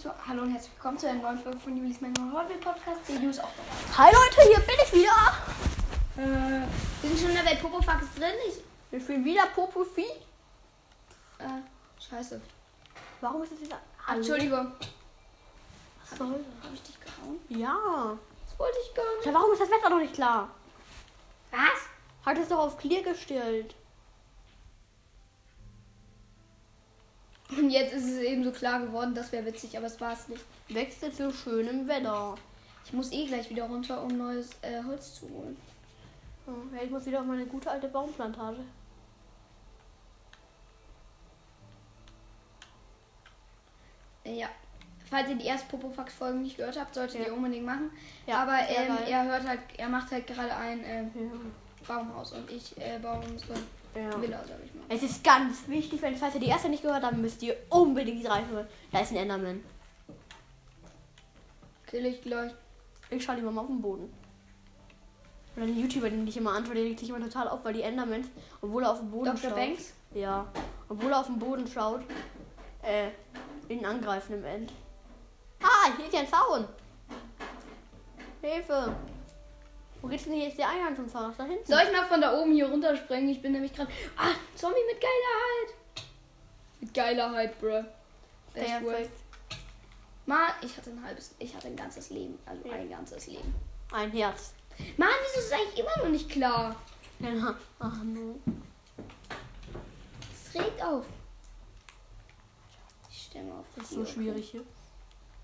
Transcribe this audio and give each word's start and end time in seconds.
zu, 0.00 0.10
hallo 0.26 0.42
und 0.42 0.52
herzlich 0.52 0.72
willkommen 0.74 0.98
zu 0.98 1.08
einer 1.08 1.22
neuen 1.22 1.38
Folge 1.38 1.58
von 1.58 1.76
Julis 1.76 2.00
Männer 2.00 2.32
Hobby 2.32 2.54
Podcast. 2.54 3.00
Der 3.08 3.16
Ju 3.16 3.30
ist 3.30 3.40
auch 3.42 3.50
dabei. 3.96 4.10
Hi 4.10 4.14
Leute, 4.14 4.48
hier 4.48 4.60
bin 4.60 4.74
ich 4.84 4.92
wieder. 4.92 5.34
Äh, 6.16 6.66
wir 7.02 7.10
sind 7.10 7.20
schon 7.20 7.30
in 7.30 7.36
der 7.36 7.44
Welt 7.46 7.60
Popofax 7.60 8.04
drin. 8.16 8.34
Ich, 8.48 8.98
Ich 8.98 9.06
bin 9.06 9.24
wieder 9.24 9.46
Popofi. 9.54 10.06
äh, 11.38 11.44
scheiße. 12.08 12.40
Warum 13.20 13.42
ist 13.42 13.52
das 13.52 13.60
wieder? 13.60 13.78
Entschuldigung. 14.08 14.72
Was 16.08 16.18
soll 16.18 16.28
Habe 16.28 16.74
ich 16.74 16.82
dich 16.82 16.96
gehauen? 17.00 17.40
Ja. 17.48 18.16
Das 18.48 18.58
wollte 18.58 18.78
ich 18.86 18.94
gar 18.94 19.16
nicht. 19.16 19.26
ja. 19.26 19.34
Warum 19.34 19.52
ist 19.52 19.60
das 19.62 19.70
Wetter 19.70 19.90
noch 19.90 19.98
nicht 19.98 20.14
klar? 20.14 20.48
Was? 21.50 22.26
Hat 22.26 22.38
es 22.38 22.48
doch 22.48 22.58
auf 22.58 22.78
Clear 22.78 23.02
gestellt. 23.02 23.74
Und 27.50 27.70
jetzt 27.70 27.94
ist 27.94 28.04
es 28.04 28.18
eben 28.18 28.44
so 28.44 28.52
klar 28.52 28.80
geworden, 28.80 29.14
das 29.14 29.32
wäre 29.32 29.46
witzig, 29.46 29.76
aber 29.76 29.86
es 29.86 30.00
war 30.00 30.12
es 30.12 30.28
nicht. 30.28 30.44
Wechsel 30.68 31.12
zu 31.12 31.32
schönem 31.32 31.88
Wetter. 31.88 32.34
Ich 32.84 32.92
muss 32.92 33.10
eh 33.12 33.26
gleich 33.26 33.48
wieder 33.50 33.64
runter, 33.64 34.02
um 34.02 34.16
neues 34.16 34.50
äh, 34.62 34.82
Holz 34.86 35.14
zu 35.14 35.28
holen. 35.30 35.56
Ja, 36.74 36.82
ich 36.82 36.90
muss 36.90 37.04
wieder 37.06 37.20
auf 37.20 37.26
meine 37.26 37.46
gute 37.46 37.70
alte 37.70 37.88
Baumplantage. 37.88 38.60
Äh, 44.24 44.38
ja. 44.40 44.48
Falls 45.10 45.28
ihr 45.30 45.36
die 45.36 45.46
ersten 45.46 45.68
Popofax-Folgen 45.68 46.42
nicht 46.42 46.56
gehört 46.58 46.78
habt, 46.78 46.94
solltet 46.94 47.20
ihr 47.20 47.26
Ja. 47.28 47.32
unbedingt 47.32 47.64
machen. 47.64 47.90
Ja, 48.26 48.42
aber 48.42 48.58
ähm, 48.68 48.92
er 49.08 49.24
hört 49.24 49.46
halt, 49.48 49.60
er 49.78 49.88
macht 49.88 50.10
halt 50.10 50.26
gerade 50.26 50.54
ein 50.54 50.84
äh, 50.84 51.02
Ja. 51.02 51.10
Baumhaus 51.86 52.32
und 52.32 52.50
ich 52.50 52.76
äh, 52.78 52.98
baue 52.98 53.20
unsere 53.26 53.54
ja. 53.94 54.20
Villa, 54.20 54.38
sag 54.46 54.56
ich 54.64 54.74
mal. 54.74 54.84
Es 54.88 55.02
ist 55.02 55.22
ganz 55.22 55.66
wichtig, 55.68 56.00
wenn 56.02 56.16
falls 56.16 56.34
ihr 56.34 56.40
die 56.40 56.48
erste 56.48 56.68
nicht 56.68 56.82
gehört 56.82 57.02
habt, 57.02 57.16
müsst 57.16 57.42
ihr 57.42 57.56
unbedingt 57.68 58.28
reinhören. 58.28 58.66
Da 58.92 59.00
ist 59.00 59.10
ein 59.10 59.16
Enderman. 59.16 59.62
Kill 61.86 62.06
ich 62.06 62.22
gleich. 62.22 62.52
Ich 63.10 63.24
schaue 63.24 63.36
lieber 63.36 63.50
mal 63.50 63.62
auf 63.62 63.68
den 63.68 63.80
Boden. 63.80 64.12
Und 65.56 65.62
dann 65.62 65.76
YouTuber, 65.76 66.10
den 66.10 66.26
ich 66.26 66.36
immer 66.36 66.52
antworte, 66.52 66.80
der 66.80 66.84
regt 66.84 67.00
sich 67.00 67.08
immer 67.08 67.20
total 67.20 67.48
auf, 67.48 67.64
weil 67.64 67.72
die 67.72 67.82
Endermans, 67.82 68.28
obwohl 68.60 68.84
er 68.84 68.92
auf 68.92 69.00
den 69.00 69.10
Boden 69.10 69.24
Dr. 69.24 69.50
schaut. 69.50 69.56
Banks? 69.56 69.92
Ja. 70.14 70.46
Obwohl 70.88 71.10
er 71.10 71.20
auf 71.20 71.26
den 71.26 71.38
Boden 71.38 71.66
schaut, 71.66 72.02
äh, 72.82 73.08
ihn 73.68 73.84
angreifen 73.84 74.34
im 74.34 74.44
End. 74.44 74.72
Ah, 75.62 75.90
hier 75.96 76.06
ist 76.06 76.14
ja 76.14 76.20
ein 76.20 76.28
Zaun. 76.28 76.68
Hilfe. 78.40 78.94
Wo 80.00 80.08
geht's 80.08 80.24
denn 80.24 80.34
hier? 80.34 80.48
Ist 80.48 80.58
der 80.58 80.68
Eingang 80.68 80.94
zum? 80.96 81.06
Ach, 81.12 81.34
Da 81.36 81.44
hinten. 81.44 81.66
Soll 81.66 81.80
ich 81.86 81.92
mal 81.92 82.06
von 82.06 82.20
da 82.20 82.38
oben 82.40 82.52
hier 82.52 82.68
runterspringen? 82.68 83.28
Ich 83.30 83.42
bin 83.42 83.52
nämlich 83.52 83.72
gerade. 83.74 83.90
Ah, 84.16 84.30
Zombie 84.54 84.78
mit 84.86 85.00
Geilerheit. 85.00 86.06
Mit 86.80 86.94
Geilerheit, 86.94 87.58
bruh. 87.60 87.84
Best 88.54 88.82
word. 88.82 88.94
Perfekt. 88.94 89.20
Mann, 90.26 90.52
ich 90.62 90.76
hatte 90.76 90.90
ein 90.90 91.02
halbes. 91.02 91.34
Ich 91.38 91.54
hatte 91.54 91.66
ein 91.68 91.76
ganzes 91.76 92.10
Leben. 92.10 92.38
Also 92.46 92.68
Ja. 92.68 92.74
ein 92.74 92.88
ganzes 92.90 93.26
Leben. 93.26 93.54
Ein 93.92 94.10
Herz. 94.12 94.54
Mann, 94.96 95.08
wieso 95.22 95.40
ist 95.40 95.46
es 95.46 95.52
eigentlich 95.52 95.78
immer 95.80 95.96
noch 96.04 96.10
nicht 96.10 96.30
klar? 96.30 96.76
Ja. 97.18 97.54
Ach 97.80 98.02
no. 98.04 98.38
Es 100.32 100.54
regt 100.54 100.80
auf. 100.82 101.04
Ich 103.10 103.22
stelle 103.24 103.46
mal 103.46 103.58
auf. 103.60 103.66
Das 103.74 103.84
ist 103.86 103.90
so 103.94 104.06
schwierig 104.06 104.50
hier. 104.50 104.64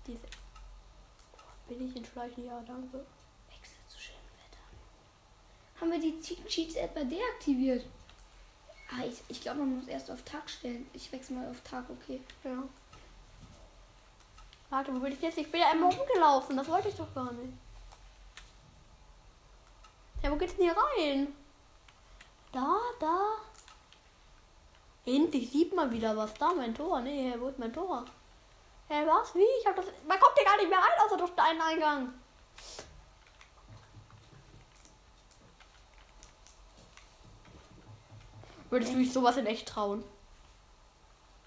Diese. 0.07 0.19
Bin 1.67 1.89
ich 1.89 1.95
in 1.97 2.05
Schleichen? 2.05 2.45
Ja, 2.45 2.61
danke. 2.65 2.97
Wechsel 3.49 3.77
zu 3.87 3.99
schönem 3.99 4.19
Wetter. 4.37 5.81
Haben 5.81 5.84
wir 5.95 6.11
die 6.11 6.19
Che- 6.21 6.43
Cheats 6.47 6.75
etwa 6.75 7.03
deaktiviert? 7.03 7.85
Ah, 8.91 9.03
ich, 9.05 9.21
ich 9.27 9.41
glaube, 9.41 9.59
man 9.59 9.77
muss 9.77 9.87
erst 9.87 10.11
auf 10.11 10.21
Tag 10.23 10.49
stellen. 10.49 10.87
Ich 10.93 11.11
wechsle 11.11 11.35
mal 11.35 11.49
auf 11.49 11.61
Tag, 11.61 11.85
okay. 11.89 12.21
Ja. 12.43 12.63
Warte, 14.69 14.93
wo 14.93 14.99
bin 14.99 15.13
ich 15.13 15.21
jetzt? 15.21 15.37
Ich 15.37 15.51
bin 15.51 15.61
ja 15.61 15.71
einmal 15.71 15.91
rumgelaufen. 15.91 16.57
Das 16.57 16.67
wollte 16.67 16.89
ich 16.89 16.95
doch 16.95 17.13
gar 17.13 17.31
nicht. 17.31 17.53
Ja, 20.21 20.31
wo 20.31 20.35
geht's 20.35 20.55
denn 20.55 20.65
hier 20.65 20.75
rein? 20.77 21.35
Da, 22.51 22.77
da. 22.99 23.35
Endlich 25.05 25.51
sieht 25.51 25.73
man 25.75 25.91
wieder 25.91 26.15
was. 26.17 26.33
Da, 26.35 26.51
mein 26.53 26.73
Tor. 26.73 27.01
Nee, 27.01 27.33
wo 27.37 27.47
ist 27.49 27.59
mein 27.59 27.73
Tor? 27.73 28.05
Hä, 28.87 29.05
was? 29.05 29.33
Wie? 29.35 29.45
Ich 29.59 29.65
hab 29.65 29.75
das. 29.75 29.85
Man 30.07 30.19
kommt 30.19 30.35
hier 30.35 30.45
gar 30.45 30.57
nicht 30.57 30.69
mehr 30.69 30.79
rein, 30.79 31.05
außer 31.05 31.17
durch 31.17 31.31
einen 31.37 31.61
Eingang. 31.61 32.13
Würdest 38.75 38.91
du 38.91 38.97
dich 38.97 39.13
sowas 39.13 39.37
in 39.37 39.45
echt 39.45 39.69
trauen? 39.69 40.03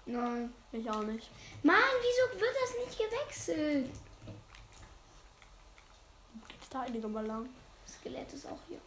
Nein. 0.07 0.51
Ich 0.71 0.89
auch 0.89 1.03
nicht. 1.03 1.29
Mann, 1.61 1.75
wieso 2.01 2.41
wird 2.41 2.55
das 2.59 2.87
nicht 2.87 2.97
gewechselt? 2.97 3.91
Geht's 6.47 6.69
da 6.71 6.81
einige 6.81 7.07
mal 7.07 7.23
lang? 7.23 7.47
Das 7.85 7.97
Skelett 7.97 8.33
ist 8.33 8.47
auch 8.47 8.57
hier. 8.67 8.79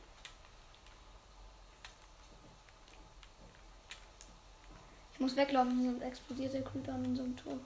Ich 5.12 5.20
muss 5.20 5.36
weglaufen, 5.36 5.84
sonst 5.84 6.02
explodiert 6.02 6.52
der 6.52 6.64
Creeper 6.64 6.94
an 6.94 7.06
unserem 7.06 7.36
Tor. 7.36 7.58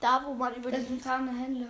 Da, 0.00 0.24
wo 0.26 0.34
man 0.34 0.52
über 0.56 0.72
Das 0.72 0.80
ist 0.80 0.88
diesen 0.88 0.98
ein 0.98 1.00
fahrender 1.00 1.32
Händler. 1.32 1.68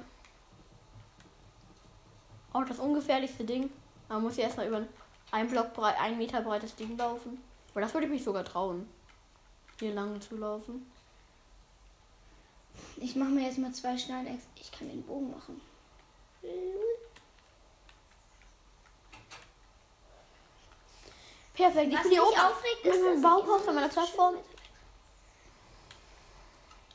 Auch 2.54 2.64
das 2.64 2.78
ungefährlichste 2.78 3.44
Ding. 3.44 3.70
Man 4.08 4.22
muss 4.22 4.36
ja 4.36 4.44
erstmal 4.44 4.68
über 4.68 4.86
ein 5.32 5.48
Block 5.48 5.74
breit, 5.74 5.96
ein 6.00 6.16
Meter 6.16 6.40
breites 6.40 6.74
Ding 6.76 6.96
laufen. 6.96 7.42
Aber 7.72 7.80
das 7.80 7.92
würde 7.92 8.06
ich 8.06 8.12
mich 8.12 8.24
sogar 8.24 8.44
trauen. 8.44 8.88
Hier 9.80 9.92
lang 9.92 10.20
zu 10.20 10.36
laufen. 10.36 10.90
Ich 12.96 13.16
mache 13.16 13.30
mir 13.30 13.46
jetzt 13.46 13.58
mal 13.58 13.72
zwei 13.72 13.98
Steinex. 13.98 14.44
Ich 14.54 14.70
kann 14.70 14.88
den 14.88 15.02
Bogen 15.02 15.32
machen. 15.32 15.60
Perfekt, 21.54 21.88
ich 21.88 21.96
Was 21.96 22.02
bin 22.02 22.12
hier 22.12 22.22
oben. 22.22 22.38
aufregt, 22.38 22.84
ist, 22.84 23.22
Baumhaus 23.22 23.62
ich 23.62 23.68
an 23.68 23.74
meiner 23.74 23.88
Plattform. 23.88 24.36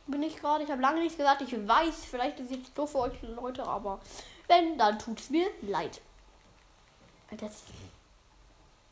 Bin 0.08 0.24
ich 0.24 0.38
gerade. 0.38 0.64
Ich 0.64 0.72
habe 0.72 0.82
lange 0.82 1.02
nichts 1.02 1.18
gesagt. 1.18 1.42
Ich 1.42 1.68
weiß, 1.68 2.06
vielleicht 2.06 2.40
ist 2.40 2.52
es 2.52 2.58
jetzt 2.58 2.78
doof 2.78 2.92
für 2.92 3.00
euch 3.00 3.22
Leute, 3.22 3.66
aber 3.66 4.00
wenn, 4.50 4.78
dann 4.78 5.00
tut's 5.00 5.30
mir 5.30 5.50
leid. 5.62 6.02
Das, 7.38 7.64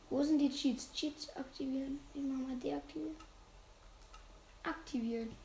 Wo 0.08 0.22
sind 0.22 0.38
die 0.38 0.50
Cheats? 0.50 0.90
Cheats 0.92 1.28
aktivieren. 1.36 2.00
Ich 2.14 2.22
mach 2.22 2.48
mal 2.48 2.56
deaktivieren. 2.56 3.16
Aktivieren. 4.62 5.36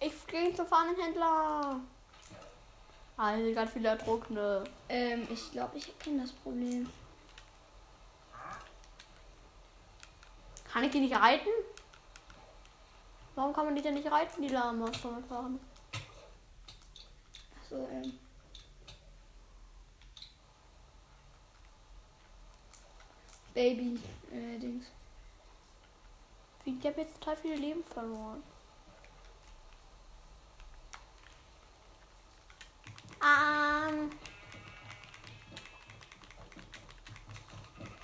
ich 0.00 0.26
gehe 0.26 0.54
zum 0.54 0.66
Fahnenhändler. 0.66 1.80
Ah, 3.16 3.34
hier 3.34 3.46
sind 3.46 3.54
ganz 3.54 3.72
viele 3.72 3.88
Ertrunkene. 3.88 4.64
Ähm, 4.88 5.26
ich 5.30 5.50
glaube, 5.50 5.76
ich 5.76 5.88
erkenne 5.88 6.22
das 6.22 6.32
Problem. 6.32 6.88
Kann 10.72 10.84
ich 10.84 10.92
die 10.92 11.00
nicht 11.00 11.16
reiten? 11.16 11.48
Warum 13.38 13.52
kann 13.52 13.66
man 13.66 13.76
die 13.76 13.82
denn 13.82 13.94
nicht 13.94 14.10
reiten, 14.10 14.42
die 14.42 14.48
Lamas 14.48 14.96
von 14.96 15.22
fahren? 15.26 15.60
Achso, 17.62 17.86
ähm. 17.88 18.18
Baby, 23.54 24.00
äh, 24.32 24.58
Dings. 24.58 24.86
Ich 26.64 26.84
habe 26.84 27.00
jetzt 27.00 27.14
total 27.20 27.36
viele 27.36 27.54
Leben 27.54 27.84
verloren. 27.84 28.42
Ähm. 33.22 34.10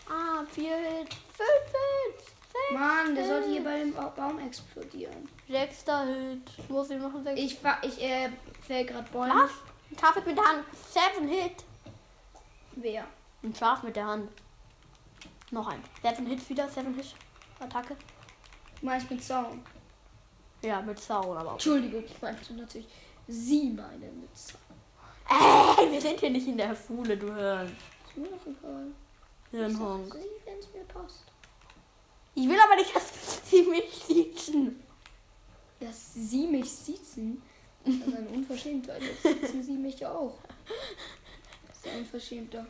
Ah, 0.08 0.44
vier 0.52 0.76
Hits, 0.76 1.16
fünf 1.16 1.74
Hits, 1.74 2.34
Mann, 2.72 3.14
der 3.14 3.26
sollte 3.26 3.48
hier 3.50 3.62
bei 3.64 3.78
dem 3.80 3.92
Ba- 3.92 4.08
Baum 4.16 4.38
explodieren. 4.38 5.28
Sechster 5.54 6.04
Hit. 6.06 6.50
Ich 6.58 6.68
muss 6.68 6.88
noch 6.88 7.14
einen 7.14 7.24
sechs. 7.24 7.40
Ich 7.40 7.58
fahr, 7.58 7.78
ich, 7.82 8.02
äh, 8.02 8.30
fäll 8.66 8.84
grad 8.84 9.10
Bäume. 9.12 9.34
Was? 9.34 9.50
Ein 9.90 9.98
Schaf 10.00 10.26
mit 10.26 10.36
der 10.36 10.44
Hand. 10.44 10.64
Seven 10.90 11.28
Hit. 11.28 11.64
Wer? 12.76 13.04
Ein 13.42 13.54
Schaf 13.54 13.82
mit 13.84 13.94
der 13.94 14.06
Hand. 14.06 14.30
Noch 15.52 15.68
ein. 15.68 15.82
Seven 16.02 16.26
Hits 16.26 16.48
wieder, 16.48 16.68
Seven 16.68 16.94
Hit. 16.94 17.14
Attacke. 17.60 17.96
Meinst 18.82 19.08
mit 19.10 19.22
Zaun. 19.22 19.64
Ja, 20.62 20.80
mit 20.80 20.98
Zaun, 20.98 21.36
aber 21.36 21.50
auch. 21.50 21.52
Entschuldigung, 21.52 22.02
ich 22.04 22.20
meinte 22.20 22.54
natürlich 22.54 22.88
sie 23.28 23.70
meine 23.70 24.06
mit 24.06 24.36
Zaun. 24.36 24.60
Ey, 25.78 25.92
wir 25.92 26.00
sind 26.00 26.18
hier 26.18 26.30
nicht 26.30 26.48
in 26.48 26.56
der 26.56 26.74
Schule, 26.74 27.16
du 27.16 27.32
Hirn. 27.32 27.76
Ist 28.06 28.16
mir 28.16 28.28
doch 28.28 28.46
egal. 28.46 28.86
Hirnhonk. 29.52 30.14
Sie, 30.14 30.20
wenn 30.44 30.58
es 30.58 30.72
mir 30.74 30.84
passt. 30.84 31.24
Ich 32.34 32.48
will 32.48 32.58
aber 32.58 32.74
nicht, 32.74 32.94
dass 32.94 33.48
sie 33.48 33.62
mich 33.62 34.04
siezen. 34.06 34.83
Dass 35.84 36.14
sie 36.14 36.46
mich 36.46 36.70
siezen. 36.70 37.42
Das 37.84 37.94
ist 37.94 38.16
eine 38.16 38.28
Unverschämtheit. 38.30 39.02
Jetzt 39.02 39.22
siezen 39.22 39.62
sie 39.62 39.76
mich 39.76 40.00
ja 40.00 40.10
auch. 40.10 40.38
Das 41.68 41.76
ist 41.76 41.84
ja 41.84 41.98
unverschämter. 41.98 42.66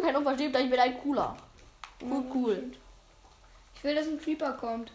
kein 0.00 0.14
Unverschämter, 0.14 0.60
ich 0.60 0.70
bin 0.70 0.78
ein 0.78 1.00
cooler. 1.00 1.36
Cool, 2.00 2.24
cool. 2.32 2.72
Ich 3.74 3.82
will, 3.82 3.96
dass 3.96 4.06
ein 4.06 4.20
Creeper 4.20 4.52
kommt. 4.52 4.92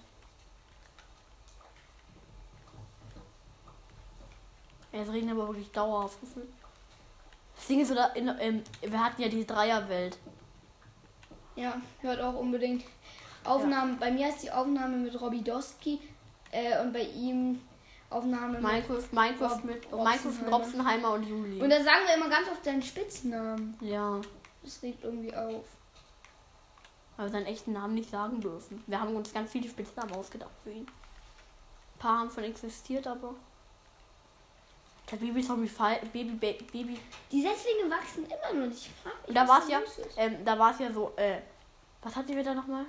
Es 4.93 5.11
regnet 5.11 5.33
aber 5.33 5.49
wirklich 5.49 5.71
dauerhaft 5.71 6.21
gefühlt. 6.21 6.47
Das 7.57 7.67
Ding 7.67 7.81
ist, 7.81 7.91
oder 7.91 8.15
in, 8.15 8.33
ähm, 8.39 8.63
wir 8.79 9.03
hatten 9.03 9.21
ja 9.21 9.27
die 9.27 9.45
Dreierwelt. 9.45 10.17
Ja, 11.57 11.81
hört 11.99 12.21
auch 12.21 12.35
unbedingt. 12.35 12.85
Aufnahmen, 13.43 13.99
bei 13.99 14.09
mir 14.09 14.29
ist 14.29 14.43
die 14.43 14.51
Aufnahme 14.51 14.95
mit 14.95 15.19
Robby 15.19 15.41
Doski 15.41 15.99
äh, 16.51 16.79
und 16.81 16.93
bei 16.93 17.01
ihm 17.03 17.61
Aufnahme 18.09 18.53
mit. 18.53 18.61
Minecraft, 18.61 19.03
Minecraft 19.11 19.51
Rob- 19.55 19.63
mit 19.65 19.85
Robsenheimer. 19.91 20.09
Minecraft, 20.09 20.51
Robsenheimer 20.53 21.11
und 21.13 21.23
Juli. 21.27 21.61
Und 21.61 21.69
da 21.69 21.83
sagen 21.83 22.05
wir 22.07 22.15
immer 22.15 22.29
ganz 22.29 22.47
oft 22.49 22.65
deinen 22.65 22.81
Spitznamen. 22.81 23.77
ja, 23.81 24.21
Das 24.63 24.81
regt 24.81 25.03
irgendwie 25.03 25.35
auf. 25.35 25.65
weil 27.17 27.25
wir 27.25 27.31
seinen 27.31 27.45
echten 27.47 27.73
Namen 27.73 27.95
nicht 27.95 28.09
sagen 28.09 28.39
dürfen. 28.39 28.83
Wir 28.87 28.99
haben 29.01 29.15
uns 29.15 29.33
ganz 29.33 29.51
viele 29.51 29.67
Spitznamen 29.69 30.13
ausgedacht 30.13 30.51
für 30.63 30.71
ihn. 30.71 30.83
Ein 30.85 31.99
paar 31.99 32.19
haben 32.19 32.31
schon 32.31 32.43
existiert, 32.45 33.05
aber. 33.07 33.33
Der 35.11 35.15
Baby 35.17 35.41
Zombie 35.41 35.67
Fall, 35.69 35.99
Baby, 36.13 36.31
Baby, 36.35 36.63
Baby. 36.65 36.99
Die 37.31 37.41
Setzlinge 37.41 37.89
wachsen 37.89 38.25
immer 38.25 38.59
noch 38.61 38.67
nicht. 38.67 38.85
Ich 38.87 38.91
frag 39.01 39.13
mich, 39.21 39.27
Und 39.29 39.35
da 39.35 39.47
war 39.47 39.59
es 39.61 39.69
ja, 39.69 39.79
ähm, 40.17 40.43
da 40.45 40.59
war 40.59 40.71
es 40.73 40.79
ja 40.79 40.91
so, 40.91 41.13
äh, 41.15 41.39
was 42.01 42.13
hatten 42.15 42.35
wir 42.35 42.43
da 42.43 42.53
nochmal? 42.53 42.85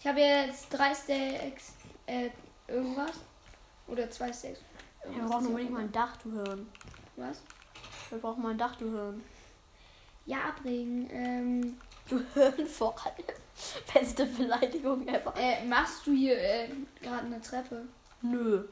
Ich 0.00 0.06
habe 0.06 0.18
jetzt 0.20 0.68
drei 0.70 0.94
Stacks, 0.94 1.74
äh, 2.06 2.30
irgendwas. 2.68 3.12
Oder 3.86 4.10
zwei 4.10 4.32
Stacks. 4.32 4.60
Wir 5.02 5.10
Irgendwas 5.10 5.30
brauchen 5.30 5.42
ist 5.44 5.48
unbedingt 5.50 5.72
mal 5.72 5.80
ein 5.82 5.92
Dach 5.92 6.18
zu 6.18 6.32
hören. 6.32 6.68
Was? 7.16 7.40
Wir 8.10 8.18
brauchen 8.18 8.42
mal 8.42 8.50
ein 8.50 8.58
Dach 8.58 8.76
zu 8.78 8.90
hören. 8.90 9.22
Ja, 10.24 10.38
abregen. 10.48 11.08
Ähm, 11.10 11.76
Du 12.08 12.20
hören 12.34 12.66
vor 12.66 12.94
allem. 13.04 13.14
Beste 13.94 14.26
Beleidigung 14.26 15.06
ever. 15.08 15.34
äh, 15.36 15.64
machst 15.64 16.06
du 16.06 16.12
hier 16.12 16.38
äh, 16.38 16.68
gerade 17.02 17.26
eine 17.26 17.40
Treppe? 17.40 17.86
Nö. 18.22 18.64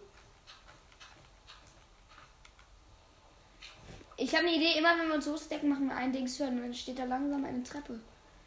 Ich 4.16 4.32
habe 4.34 4.46
eine 4.46 4.54
Idee, 4.56 4.78
immer 4.78 4.96
wenn 4.98 5.08
wir 5.08 5.14
uns 5.16 5.24
so 5.24 5.36
stacken, 5.36 5.68
machen 5.68 5.88
wir 5.88 5.96
ein 5.96 6.12
Dings 6.12 6.38
hören 6.38 6.56
und 6.56 6.62
dann 6.62 6.74
steht 6.74 6.98
da 6.98 7.04
langsam 7.04 7.44
eine 7.44 7.62
Treppe. 7.64 7.98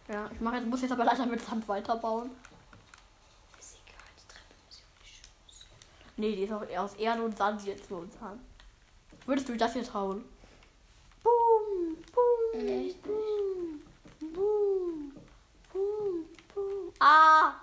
Ja, 0.08 0.30
ich 0.34 0.40
mach 0.40 0.54
jetzt, 0.54 0.66
muss 0.68 0.82
jetzt 0.82 0.92
aber 0.94 1.04
leider 1.04 1.26
mit 1.26 1.42
Sand 1.42 1.68
weiterbauen. 1.68 2.32
Ist 3.60 3.74
egal, 3.86 4.00
die 4.18 4.28
Treppe 4.34 4.54
muss 4.66 4.80
ja 4.80 4.86
nicht 5.02 5.16
schön 5.18 5.28
sein. 5.50 6.06
Nee, 6.18 6.36
die 6.36 6.44
ist 6.44 6.52
auch 6.52 6.68
eher 6.68 6.84
aus 6.84 6.94
Erde 6.96 7.24
und 7.24 7.38
Sand 7.38 7.64
jetzt 7.66 7.86
für 7.86 7.96
uns 7.98 8.16
an. 8.22 8.40
Würdest 9.26 9.48
du 9.50 9.56
das 9.56 9.74
hier 9.74 9.84
trauen? 9.84 10.24
Boom, 11.24 11.98
boom, 12.14 12.68
Echt? 12.68 13.02
boom, 13.04 13.82
boom, 14.34 15.12
boom, 15.72 16.26
boom. 16.54 16.94
Ah! 17.00 17.54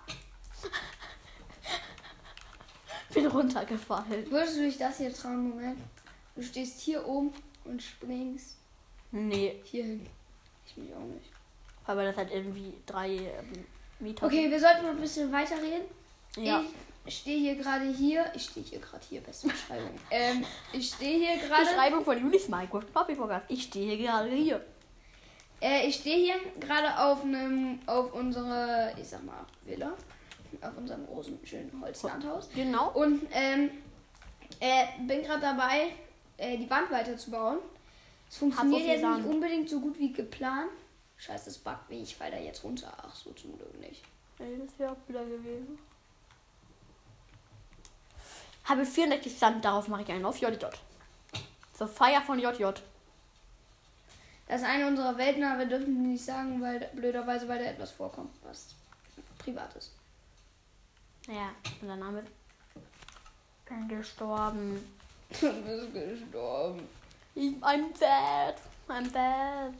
Bin 3.14 3.26
runtergefallen. 3.26 4.30
Würdest 4.30 4.56
du 4.56 4.62
dich 4.62 4.78
das 4.78 4.98
hier 4.98 5.12
trauen, 5.12 5.50
Moment? 5.50 5.78
Du 6.34 6.42
stehst 6.42 6.80
hier 6.80 7.06
oben 7.06 7.32
und 7.64 7.82
springst 7.82 8.56
Nee, 9.12 9.60
hier 9.64 9.84
hin. 9.84 10.06
Ich 10.66 10.76
mich 10.76 10.92
auch 10.92 10.98
nicht. 11.00 11.30
weil 11.86 12.06
das 12.06 12.16
halt 12.16 12.32
irgendwie 12.32 12.74
drei 12.84 13.10
ähm, 13.16 13.64
Meter. 14.00 14.26
Okay, 14.26 14.50
wir 14.50 14.58
sollten 14.58 14.82
mal 14.82 14.90
ein 14.90 15.00
bisschen 15.00 15.30
weiterreden. 15.30 15.84
Ja. 16.36 16.60
Ich 16.60 16.70
stehe 17.08 17.38
hier 17.38 17.56
gerade 17.56 17.84
hier. 17.84 18.24
Ich 18.34 18.44
stehe 18.44 18.64
hier 18.64 18.78
gerade 18.78 19.04
hier, 19.08 19.20
beste 19.20 19.48
Beschreibung. 19.48 19.90
ähm, 20.10 20.44
ich 20.72 20.88
stehe 20.88 21.18
hier 21.18 21.46
gerade. 21.46 21.64
Beschreibung 21.64 22.04
von 22.04 22.18
Julis 22.18 22.48
Minecraft 22.48 22.86
Poppy 22.92 23.14
Podcast. 23.14 23.46
Ich 23.48 23.64
stehe 23.64 23.96
gerade 23.98 24.30
hier. 24.30 24.64
Äh, 25.60 25.86
ich 25.86 25.96
stehe 25.96 26.16
hier 26.16 26.34
gerade 26.60 26.98
auf 26.98 27.22
einem, 27.22 27.80
auf 27.86 28.12
unserer, 28.14 28.96
ich 28.98 29.08
sag 29.08 29.24
mal, 29.24 29.44
Villa. 29.64 29.92
Auf 30.60 30.76
unserem 30.76 31.06
großen, 31.06 31.38
schönen 31.44 31.72
Holzlandhaus. 31.82 32.48
Genau. 32.54 32.92
Und 32.92 33.26
ähm, 33.32 33.70
äh, 34.60 34.84
bin 35.06 35.22
gerade 35.22 35.40
dabei, 35.40 35.92
äh, 36.36 36.56
die 36.56 36.70
Wand 36.70 36.90
weiterzubauen. 36.90 37.58
Es 38.30 38.38
funktioniert 38.38 38.86
jetzt 38.86 39.04
nicht 39.04 39.26
unbedingt 39.26 39.68
so 39.68 39.80
gut 39.80 39.98
wie 39.98 40.12
geplant. 40.12 40.70
Scheiße, 41.16 41.50
es 41.50 41.58
backt 41.58 41.90
wie 41.90 42.02
ich 42.02 42.16
fall 42.16 42.30
da 42.30 42.38
jetzt 42.38 42.64
runter. 42.64 42.92
Ach 42.96 43.14
so, 43.14 43.32
zum 43.32 43.56
Glück 43.56 43.78
nicht. 43.80 44.02
Ey, 44.38 44.58
das 44.58 44.78
wäre 44.78 44.92
auch 44.92 45.08
wieder 45.08 45.24
gewesen. 45.24 45.78
Habe 48.64 48.84
400 48.84 49.24
Sand, 49.30 49.64
darauf 49.64 49.88
mache 49.88 50.02
ich 50.02 50.10
einen 50.10 50.24
auf 50.24 50.38
JJ. 50.38 50.64
So, 51.78 51.86
Feier 51.86 52.22
von 52.22 52.38
JJ. 52.38 52.64
Das 54.46 54.60
ist 54.60 54.66
eine 54.66 54.86
unserer 54.86 55.16
Welten, 55.16 55.42
aber 55.42 55.60
wir 55.60 55.66
dürfen 55.66 56.10
nicht 56.10 56.24
sagen, 56.24 56.60
weil 56.60 56.90
blöderweise, 56.94 57.48
weil 57.48 57.58
da 57.58 57.64
etwas 57.64 57.90
vorkommt, 57.90 58.34
was 58.42 58.74
privat 59.38 59.74
ist. 59.76 59.92
Ja, 61.26 61.50
und 61.80 61.88
der 61.88 61.96
Name 61.96 62.20
ist 62.20 62.28
dann 63.66 63.88
gestorben. 63.88 64.84
Du 65.40 65.52
bist 65.62 65.92
gestorben. 65.92 66.86
Ich, 67.34 67.54
I'm 67.62 67.96
sad. 67.96 68.56
I'm 68.88 69.10
bad. 69.10 69.72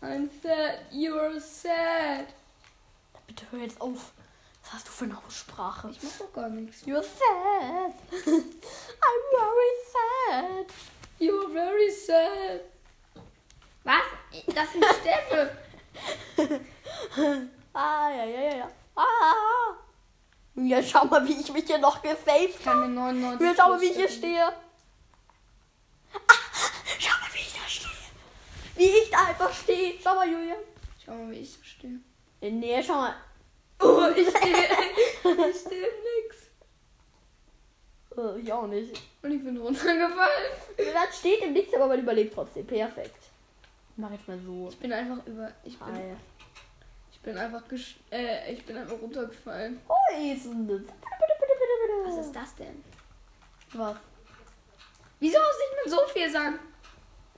I'm 0.00 0.28
sad, 0.42 0.80
you're 0.92 1.40
sad. 1.40 2.26
Bitte 3.26 3.44
hör 3.50 3.60
jetzt 3.60 3.80
auf. 3.80 4.12
Was 4.64 4.72
hast 4.72 4.88
du 4.88 4.92
für 4.92 5.04
eine 5.04 5.18
Aussprache? 5.26 5.90
Ich 5.90 6.02
mach 6.02 6.10
doch 6.18 6.32
gar 6.32 6.48
nichts. 6.48 6.82
You're 6.86 7.02
sad. 7.02 7.94
I'm 8.26 9.22
very 9.36 9.74
sad. 9.92 10.66
You're 11.18 11.52
very 11.52 11.90
sad. 11.90 12.60
Was? 13.84 14.54
Das 14.54 14.72
sind 14.72 14.84
Stämme. 15.00 15.50
Ah, 17.76 18.08
ja, 18.10 18.24
ja, 18.24 18.40
ja, 18.40 18.56
ja. 18.58 18.70
Ah. 18.94 19.74
Ja, 20.54 20.80
schau 20.80 21.04
mal, 21.06 21.26
wie 21.26 21.40
ich 21.40 21.52
mich 21.52 21.64
hier 21.66 21.78
noch 21.78 22.00
gesaved 22.00 22.50
Ich 22.50 22.62
kann 22.62 22.80
mir 22.80 22.88
99 22.88 23.44
Ja, 23.44 23.54
schau 23.56 23.68
mal, 23.70 23.80
wie 23.80 23.86
ich 23.86 23.96
hier 23.96 24.08
stehe. 24.08 24.44
Ah, 24.44 24.52
schau 27.00 27.18
mal, 27.20 27.28
wie 27.34 27.38
ich 27.40 27.52
da 27.52 27.68
stehe. 27.68 27.90
Wie 28.76 28.84
ich 28.84 29.10
da 29.10 29.24
einfach 29.26 29.52
stehe. 29.52 29.94
Schau 30.00 30.14
mal, 30.14 30.28
Julia. 30.28 30.54
Schau 31.04 31.12
mal, 31.16 31.30
wie 31.32 31.40
ich 31.40 31.58
stehe. 31.64 31.98
Äh, 32.40 32.50
Nee, 32.52 32.80
schau 32.80 32.94
mal. 32.94 33.14
Oh, 33.80 34.06
ich 34.16 34.28
stehe. 34.28 34.56
ich 35.50 35.60
stehe 35.60 35.88
nix. 36.22 36.36
Äh, 38.16 38.40
Ich 38.40 38.52
auch 38.52 38.66
nicht. 38.66 39.00
Und 39.22 39.32
ich 39.32 39.42
bin 39.44 39.56
runtergefallen. 39.56 40.54
Das 40.76 41.18
steht 41.18 41.40
im 41.42 41.52
Nichts, 41.52 41.74
aber 41.74 41.86
man 41.88 41.98
überlebt 42.00 42.34
trotzdem. 42.34 42.66
Perfekt. 42.66 43.16
Ich 43.90 43.98
mach 43.98 44.10
jetzt 44.10 44.26
mal 44.28 44.38
so. 44.38 44.68
Ich 44.70 44.78
bin 44.78 44.92
einfach 44.92 45.24
über. 45.26 45.50
Ich 45.64 45.78
bin, 45.78 45.94
Hi. 45.94 46.16
ich 47.12 47.20
bin 47.20 47.38
einfach 47.38 47.66
gesch 47.68 47.96
äh, 48.10 48.52
ich 48.52 48.64
bin 48.64 48.76
einfach 48.76 49.00
runtergefallen. 49.00 49.80
Poison. 49.86 50.84
Was 52.06 52.26
ist 52.26 52.32
das 52.34 52.54
denn? 52.56 52.84
Was? 53.72 53.96
Wieso 55.20 55.38
muss 55.38 55.56
ich 55.64 55.84
mit 55.84 55.92
so 55.94 56.06
viel 56.12 56.30
sagen? 56.30 56.58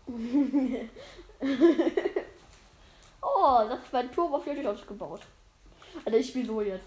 Oh, 3.23 3.65
das 3.69 3.81
ist 3.81 3.93
mein 3.93 4.11
Turm 4.13 4.35
auf 4.35 4.47
Jodid 4.47 4.67
ausgebaut. 4.67 5.21
Also 6.05 6.19
ich 6.19 6.29
spiele 6.29 6.47
so 6.47 6.61
jetzt. 6.61 6.87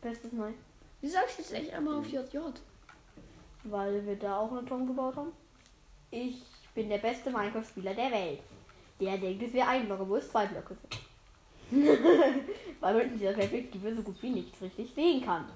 Bestes 0.00 0.32
Mal. 0.32 0.54
Wie 1.00 1.08
sag 1.08 1.24
ich 1.28 1.38
jetzt 1.38 1.52
echt 1.52 1.72
einmal 1.72 1.96
auf 1.96 2.06
JJ? 2.06 2.38
Weil 3.64 4.06
wir 4.06 4.16
da 4.16 4.38
auch 4.38 4.52
einen 4.52 4.66
Turm 4.66 4.86
gebaut 4.86 5.16
haben. 5.16 5.32
Ich 6.10 6.42
bin 6.74 6.88
der 6.88 6.98
beste 6.98 7.30
Minecraft-Spieler 7.30 7.94
der 7.94 8.10
Welt. 8.10 8.40
Der 9.00 9.18
denkt, 9.18 9.42
es 9.42 9.52
wäre 9.52 9.68
ein 9.68 9.86
Block, 9.86 10.00
obwohl 10.00 10.18
es 10.18 10.30
zwei 10.30 10.46
Blöcke 10.46 10.74
sind. 10.74 11.06
Weil 12.80 12.94
man 12.94 13.02
in 13.02 13.18
dieser 13.18 13.32
Perspektive 13.32 13.94
so 13.94 14.02
gut 14.02 14.22
wie 14.22 14.30
nichts 14.30 14.60
richtig 14.62 14.92
sehen 14.94 15.24
kann. 15.24 15.46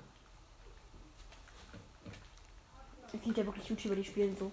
Es 3.12 3.22
sind 3.22 3.36
ja 3.36 3.44
wirklich 3.44 3.68
YouTuber, 3.68 3.96
die 3.96 4.04
spielen 4.04 4.36
so. 4.36 4.50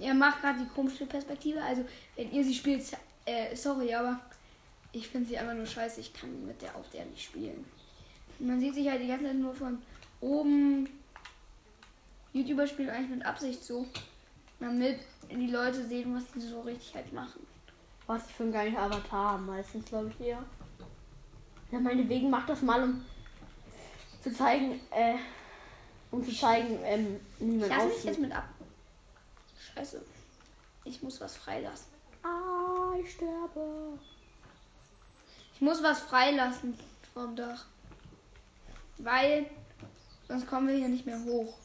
Er 0.00 0.14
macht 0.14 0.40
gerade 0.40 0.58
die 0.60 0.68
komische 0.74 1.06
Perspektive. 1.06 1.62
Also, 1.62 1.84
wenn 2.14 2.30
ihr 2.32 2.44
sie 2.44 2.54
spielt, 2.54 2.82
äh, 3.24 3.54
sorry, 3.54 3.94
aber 3.94 4.20
ich 4.96 5.08
finde 5.08 5.28
sie 5.28 5.38
einfach 5.38 5.54
nur 5.54 5.66
scheiße. 5.66 6.00
Ich 6.00 6.12
kann 6.12 6.46
mit 6.46 6.62
der 6.62 6.74
auf 6.74 6.88
der 6.90 7.04
nicht 7.04 7.24
spielen. 7.24 7.64
Man 8.38 8.60
sieht 8.60 8.74
sich 8.74 8.88
halt 8.88 9.02
die 9.02 9.08
ganze 9.08 9.26
Zeit 9.26 9.36
nur 9.36 9.54
von 9.54 9.78
oben. 10.20 10.88
YouTuber 12.32 12.66
spielen 12.66 12.90
eigentlich 12.90 13.10
mit 13.10 13.26
Absicht 13.26 13.62
so, 13.62 13.86
damit 14.58 15.00
die 15.30 15.46
Leute 15.48 15.86
sehen, 15.86 16.14
was 16.14 16.24
die 16.34 16.40
so 16.40 16.60
richtig 16.62 16.94
halt 16.94 17.12
machen. 17.12 17.46
Was 18.06 18.26
ich 18.28 18.34
für 18.34 18.44
ein 18.44 18.52
geiler 18.52 18.78
Avatar 18.78 19.32
haben, 19.32 19.46
meistens 19.46 19.86
glaube 19.86 20.10
ich 20.10 20.26
eher. 20.26 20.42
Ja, 21.72 21.80
meinetwegen 21.80 22.30
macht 22.30 22.48
das 22.48 22.62
mal, 22.62 22.82
um 22.82 23.04
zu 24.22 24.32
zeigen, 24.32 24.80
äh, 24.90 25.16
um 26.10 26.24
zu 26.24 26.32
zeigen, 26.32 26.78
ähm, 26.84 27.20
wie 27.38 27.56
Ich 27.56 27.60
man 27.60 27.68
lasse 27.68 27.88
mich 27.88 28.04
jetzt 28.04 28.20
mit 28.20 28.32
ab. 28.32 28.48
Scheiße. 29.74 30.02
Ich 30.84 31.02
muss 31.02 31.20
was 31.20 31.36
freilassen. 31.36 31.88
Ah, 32.22 32.94
ich 33.00 33.12
sterbe. 33.12 33.98
Ich 35.56 35.62
muss 35.62 35.82
was 35.82 36.00
freilassen 36.00 36.78
vom 37.14 37.34
Dach. 37.34 37.64
Weil 38.98 39.48
sonst 40.28 40.46
kommen 40.46 40.68
wir 40.68 40.76
hier 40.76 40.88
nicht 40.88 41.06
mehr 41.06 41.18
hoch. 41.24 41.56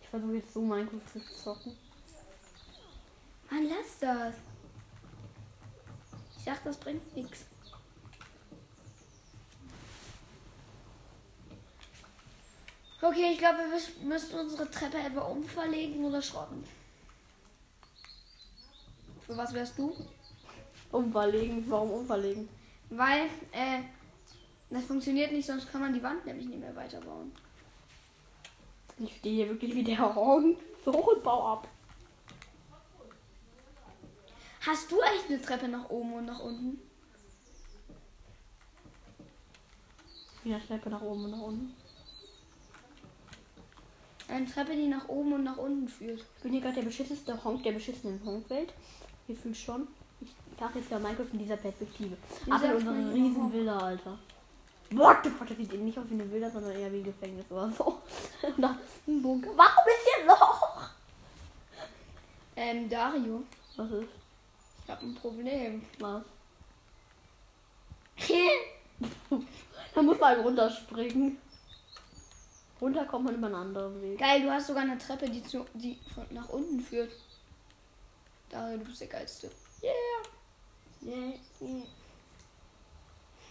Ich 0.00 0.08
versuche 0.08 0.36
jetzt 0.36 0.54
so 0.54 0.62
Minecraft 0.62 1.00
zu 1.12 1.20
zocken. 1.42 1.76
Mann, 3.50 3.68
lass 3.68 3.98
das. 4.00 4.34
Ich 6.38 6.44
sag, 6.44 6.64
das 6.64 6.78
bringt 6.78 7.14
nichts. 7.14 7.44
Okay, 13.02 13.32
ich 13.32 13.38
glaube, 13.38 13.58
wir 13.58 13.68
müssen- 13.68 14.08
müssen 14.08 14.38
unsere 14.40 14.70
Treppe 14.70 14.96
etwa 14.98 15.20
umverlegen 15.22 16.02
oder 16.04 16.22
schrotten. 16.22 16.64
Für 19.26 19.36
was 19.36 19.52
wärst 19.52 19.78
du? 19.78 19.94
Umverlegen. 20.94 21.64
Warum 21.68 21.90
umverlegen? 21.90 22.48
Weil, 22.90 23.26
äh, 23.52 23.80
das 24.70 24.84
funktioniert 24.84 25.32
nicht, 25.32 25.46
sonst 25.46 25.70
kann 25.70 25.80
man 25.80 25.92
die 25.92 26.02
Wand 26.02 26.24
nämlich 26.24 26.46
nicht 26.46 26.60
mehr 26.60 26.74
weiterbauen. 26.74 27.32
Ich 28.98 29.16
stehe 29.16 29.34
hier 29.34 29.48
wirklich 29.48 29.74
wie 29.74 29.84
der 29.84 30.14
Horn. 30.14 30.56
So 30.84 30.92
und 30.92 31.22
bau 31.22 31.52
ab. 31.52 31.68
Hast 34.66 34.90
du 34.90 35.00
echt 35.00 35.28
eine 35.28 35.42
Treppe 35.42 35.68
nach 35.68 35.90
oben 35.90 36.14
und 36.14 36.26
nach 36.26 36.40
unten? 36.40 36.78
Wieder 40.42 40.60
Treppe 40.60 40.90
nach 40.90 41.02
oben 41.02 41.24
und 41.24 41.30
nach 41.32 41.40
unten. 41.40 41.74
Eine 44.28 44.46
Treppe, 44.46 44.74
die 44.74 44.88
nach 44.88 45.08
oben 45.08 45.34
und 45.34 45.44
nach 45.44 45.58
unten 45.58 45.88
führt. 45.88 46.20
Ich 46.20 46.42
bin 46.42 46.52
hier 46.52 46.60
gerade 46.60 46.76
der 46.76 46.82
beschissenste 46.82 47.42
Honk 47.44 47.62
der 47.62 47.72
beschissenen 47.72 48.24
Honkwelt. 48.24 48.72
Hier 49.26 49.36
fühlt 49.36 49.56
schon. 49.56 49.86
Ich 50.54 50.60
dachte 50.60 50.78
jetzt 50.78 50.88
ja 50.88 51.00
Minecraft 51.00 51.32
in 51.32 51.38
dieser 51.40 51.56
Perspektive. 51.56 52.16
Wie 52.44 52.52
Aber 52.52 52.64
in 52.64 52.74
unserer 52.76 53.12
riesen? 53.12 53.52
Villa, 53.52 53.76
Alter. 53.76 54.16
What 54.92 55.16
the 55.24 55.30
fuck, 55.30 55.48
das 55.48 55.56
sieht 55.56 55.72
eben 55.72 55.84
nicht 55.84 55.98
aus 55.98 56.04
wie 56.08 56.14
eine 56.14 56.30
Villa, 56.30 56.48
sondern 56.48 56.70
eher 56.70 56.92
wie 56.92 56.98
ein 56.98 57.04
Gefängnis 57.04 57.44
oder 57.50 57.68
so. 57.72 58.00
da 58.56 58.70
ist 58.70 59.08
ein 59.08 59.20
Bunker. 59.20 59.50
Warum 59.56 59.84
ist 59.88 60.04
hier 60.04 60.22
ein 60.22 60.28
Loch? 60.28 60.90
Ähm, 62.54 62.88
Dario, 62.88 63.42
Was 63.76 63.90
ist? 63.90 64.08
ich 64.84 64.90
habe 64.92 65.04
ein 65.04 65.14
Problem. 65.16 65.82
Was? 65.98 66.22
Da 69.94 70.02
muss 70.02 70.18
man 70.18 70.30
halt 70.30 70.44
runterspringen. 70.44 71.38
Runter 72.80 73.04
kommt 73.06 73.24
man 73.26 73.34
über 73.34 73.46
einen 73.46 73.56
anderen 73.56 74.02
Weg. 74.02 74.18
Geil, 74.18 74.42
du 74.42 74.50
hast 74.50 74.68
sogar 74.68 74.82
eine 74.82 74.98
Treppe, 74.98 75.28
die, 75.28 75.42
zu, 75.42 75.66
die 75.74 75.98
von 76.14 76.26
nach 76.30 76.48
unten 76.48 76.80
führt. 76.80 77.12
Dario, 78.50 78.78
du 78.78 78.84
bist 78.84 79.00
der 79.00 79.08
Geilste. 79.08 79.50
Yeah. 79.82 80.33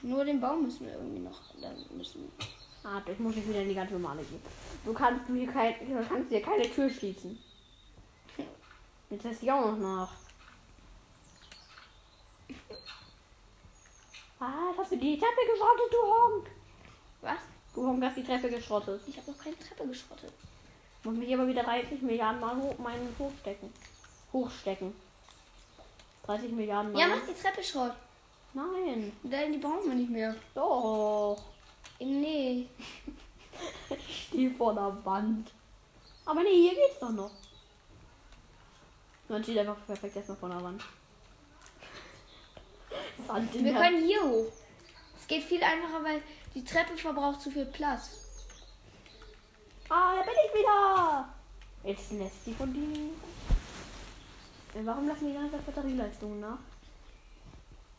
Nur 0.02 0.26
den 0.26 0.42
Baum 0.42 0.64
müssen 0.64 0.86
wir 0.86 0.94
irgendwie 0.94 1.20
noch. 1.20 1.40
Dann 1.62 1.76
müssen 1.96 2.32
Ah, 2.84 3.02
ich 3.10 3.20
muss 3.20 3.36
jetzt 3.36 3.48
wieder 3.48 3.62
in 3.62 3.70
die 3.70 3.76
ganz 3.76 3.92
normale 3.92 4.22
gehen. 4.24 4.42
Du 4.84 4.94
kannst 4.94 5.30
du 5.30 5.36
hier 5.36 5.50
kein, 5.50 5.74
du 5.88 6.06
kannst 6.06 6.30
hier 6.30 6.42
keine 6.42 6.70
Tür 6.70 6.90
schließen. 6.90 7.42
Jetzt 9.10 9.24
lässt 9.24 9.40
sie 9.40 9.52
auch 9.52 9.72
noch 9.72 9.78
nach. 9.78 10.12
Was? 14.40 14.78
Hast 14.78 14.92
du 14.92 14.98
die 14.98 15.18
Treppe 15.18 15.42
geschrottet, 15.50 15.92
du 15.92 15.98
Honk? 15.98 16.48
Was? 17.22 17.38
Du 17.74 17.88
Honk 17.88 18.04
hast 18.04 18.18
die 18.18 18.24
Treppe 18.24 18.50
geschrottet. 18.50 19.02
Ich 19.08 19.18
habe 19.18 19.32
noch 19.32 19.38
keine 19.38 19.58
Treppe 19.58 19.88
geschrottet. 19.88 20.34
Muss 21.06 21.16
mich 21.16 21.34
aber 21.34 21.48
wieder 21.48 21.64
30 21.64 22.02
Milliarden 22.02 22.42
Mal 22.42 22.58
hoch, 22.58 22.78
meinen 22.80 23.16
hochstecken. 23.18 23.72
Hochstecken. 24.34 24.94
30 26.26 26.52
Milliarden 26.52 26.92
Mal. 26.92 27.00
Ja, 27.00 27.08
mach 27.08 27.26
die 27.28 27.34
Treppe 27.34 27.64
Schrott. 27.64 27.94
Nein. 28.54 29.12
Denn 29.24 29.52
die 29.52 29.58
brauchen 29.58 29.88
wir 29.88 29.96
nicht 29.96 30.10
mehr. 30.10 30.36
Doch. 30.54 31.42
Nee. 32.00 32.68
Stehe 34.10 34.52
vor 34.52 34.74
der 34.74 34.98
Wand. 35.04 35.52
Aber 36.26 36.42
nee, 36.42 36.70
hier 36.70 36.76
geht's 36.76 37.00
doch 37.00 37.12
noch. 37.12 37.32
Man 39.28 39.44
steht 39.44 39.58
einfach 39.58 39.78
perfekt 39.86 40.16
erstmal 40.16 40.38
vor 40.38 40.50
der 40.50 40.64
Wand. 40.64 40.84
Wir 43.54 43.74
können 43.74 44.04
hier 44.04 44.22
hoch. 44.22 44.52
Es 45.20 45.28
geht 45.28 45.44
viel 45.44 45.64
einfacher, 45.64 46.04
weil 46.04 46.22
die 46.54 46.64
Treppe 46.64 46.98
verbraucht 46.98 47.42
zu 47.42 47.50
viel 47.50 47.66
Platz. 47.66 48.12
Ah, 49.90 50.16
da 50.18 50.22
bin 50.22 50.34
ich 50.46 50.60
wieder. 50.60 51.34
Jetzt 51.84 52.12
lässt 52.12 52.46
sie 52.46 52.54
von 52.54 52.74
die. 52.74 53.12
Äh, 54.74 54.86
Warum 54.86 55.08
lassen 55.08 55.28
die 55.28 55.34
ganze 55.34 55.52
Zeit 55.52 55.66
Batterieleistungen 55.66 56.40
nach? 56.40 56.58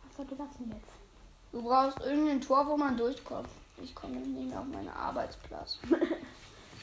Was 0.06 0.16
sollte 0.16 0.34
das 0.36 0.48
denn 0.58 0.68
jetzt? 0.70 0.88
Du 1.52 1.62
brauchst 1.62 2.00
irgendein 2.00 2.40
Tor, 2.40 2.66
wo 2.66 2.76
man 2.76 2.96
durchkommt. 2.96 3.48
Ich 3.82 3.94
komme 3.94 4.16
nicht 4.16 4.48
mehr 4.50 4.60
auf 4.60 4.66
meinen 4.66 4.88
Arbeitsplatz. 4.90 5.78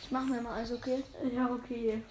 Ich 0.04 0.10
mach 0.12 0.26
mir 0.26 0.42
mal 0.42 0.56
alles, 0.56 0.74
okay? 0.74 1.04
Ja, 1.34 1.46
okay. 1.50 2.04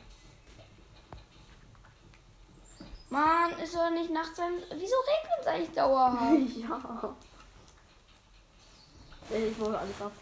Mann, 3.11 3.59
ist 3.59 3.75
doch 3.75 3.91
nicht 3.91 4.11
nachts 4.11 4.37
sein. 4.37 4.53
Wieso 4.71 4.95
regnet 4.97 5.41
es 5.41 5.47
eigentlich 5.47 5.73
dauerhaft? 5.73 6.57
ja. 6.57 7.15
Äh, 9.31 9.49
Ich 9.49 9.59
wollte 9.59 9.79
alles 9.81 10.01
ab. 10.01 10.13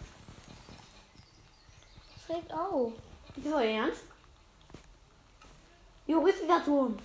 Es 2.16 2.34
regt 2.34 2.52
auf. 2.52 2.92
Ist 3.36 3.46
das 3.46 3.52
euer 3.52 3.62
Ernst? 3.62 4.02
Jo, 6.06 6.26
ist 6.26 6.42
wieder 6.42 6.64
Turm. 6.64 6.96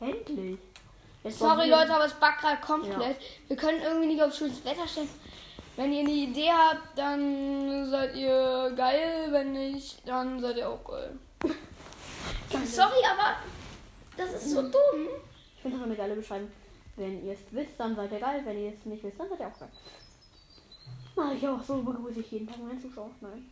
Endlich. 0.00 0.58
Jetzt 1.22 1.38
Sorry 1.38 1.68
Leute, 1.68 1.94
aber 1.94 2.06
es 2.06 2.14
backt 2.14 2.40
gerade 2.40 2.60
komplett. 2.60 3.16
Wir 3.46 3.56
können 3.56 3.82
irgendwie 3.82 4.06
nicht 4.08 4.22
auf 4.22 4.34
schönes 4.34 4.64
Wetter 4.64 4.88
stellen. 4.88 5.08
Wenn 5.76 5.92
ihr 5.92 6.00
eine 6.00 6.10
Idee 6.10 6.50
habt, 6.50 6.96
dann 6.96 7.88
seid 7.90 8.16
ihr 8.16 8.72
geil. 8.74 9.28
Wenn 9.30 9.52
nicht, 9.52 10.06
dann 10.08 10.40
seid 10.40 10.56
ihr 10.56 10.68
auch 10.68 10.82
geil. 10.84 11.18
Sorry, 12.64 13.04
aber 13.04 13.36
das 14.16 14.32
ist 14.32 14.50
so 14.50 14.62
dumm. 14.62 15.08
Ich 15.56 15.62
finde 15.62 15.76
das 15.78 15.86
eine 15.86 15.96
geile 15.96 16.16
Beschreibung. 16.16 16.50
Wenn 16.96 17.24
ihr 17.24 17.34
es 17.34 17.40
wisst, 17.50 17.78
dann 17.78 17.94
seid 17.94 18.12
ihr 18.12 18.18
geil. 18.18 18.42
Wenn 18.44 18.58
ihr 18.58 18.72
es 18.72 18.84
nicht 18.86 19.02
wisst, 19.04 19.20
dann 19.20 19.28
seid 19.28 19.40
ihr 19.40 19.46
auch 19.46 19.58
geil. 19.58 19.70
Mach 21.16 21.32
ich 21.32 21.46
auch 21.46 21.62
so, 21.62 21.82
begrüße 21.82 22.20
ich 22.20 22.30
jeden 22.30 22.46
Tag 22.46 22.58
meinen 22.58 22.80
Zuschauer. 22.80 23.10
Nein. 23.20 23.46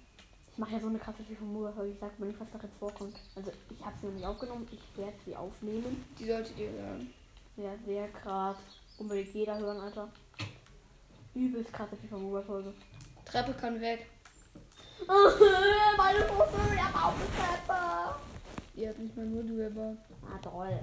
Ich 0.59 0.61
mache 0.61 0.73
ja 0.73 0.81
so 0.81 0.89
eine 0.89 0.99
krasse 0.99 1.23
Figuur, 1.23 1.73
weil 1.77 1.91
ich 1.91 1.99
sage, 2.01 2.15
wenn 2.19 2.41
was 2.41 2.51
darin 2.53 2.71
vorkommt. 2.81 3.17
Also 3.37 3.53
ich 3.71 3.87
habe 3.87 3.97
sie 4.01 4.07
noch 4.07 4.15
nicht 4.15 4.27
aufgenommen, 4.27 4.67
ich 4.73 4.99
werde 4.99 5.17
sie 5.25 5.37
aufnehmen. 5.37 6.05
Die 6.19 6.25
solltet 6.27 6.59
ihr 6.59 6.71
hören. 6.71 7.15
Ja, 7.57 7.71
sehr 7.87 8.09
krass. 8.09 8.57
Unbedingt 8.99 9.33
jeder 9.33 9.57
hören, 9.57 9.79
Alter. 9.79 10.09
Übelst 11.33 11.73
krasse 11.73 11.95
FIFA-Folge. 11.95 12.75
Treppe 13.25 13.53
kann 13.53 13.81
weg. 13.81 14.09
Meine 15.97 16.25
Fuße, 16.25 16.75
der 16.75 16.93
Baumtreppe. 16.93 18.17
Ihr 18.75 18.89
habt 18.89 18.99
nicht 18.99 19.17
mal 19.17 19.27
nur 19.27 19.45
du 19.45 19.59
gebaut. 19.59 19.99
Ah, 20.27 20.39
toll. 20.43 20.77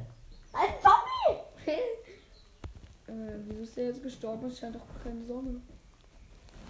Ein 0.54 0.70
Zombie! 0.82 1.70
äh, 3.12 3.40
wieso 3.46 3.64
ist 3.64 3.76
der 3.76 3.88
jetzt 3.88 4.04
gestorben? 4.04 4.48
Es 4.48 4.58
scheint 4.58 4.78
doch 4.78 5.04
keine 5.04 5.26
Sonne. 5.26 5.60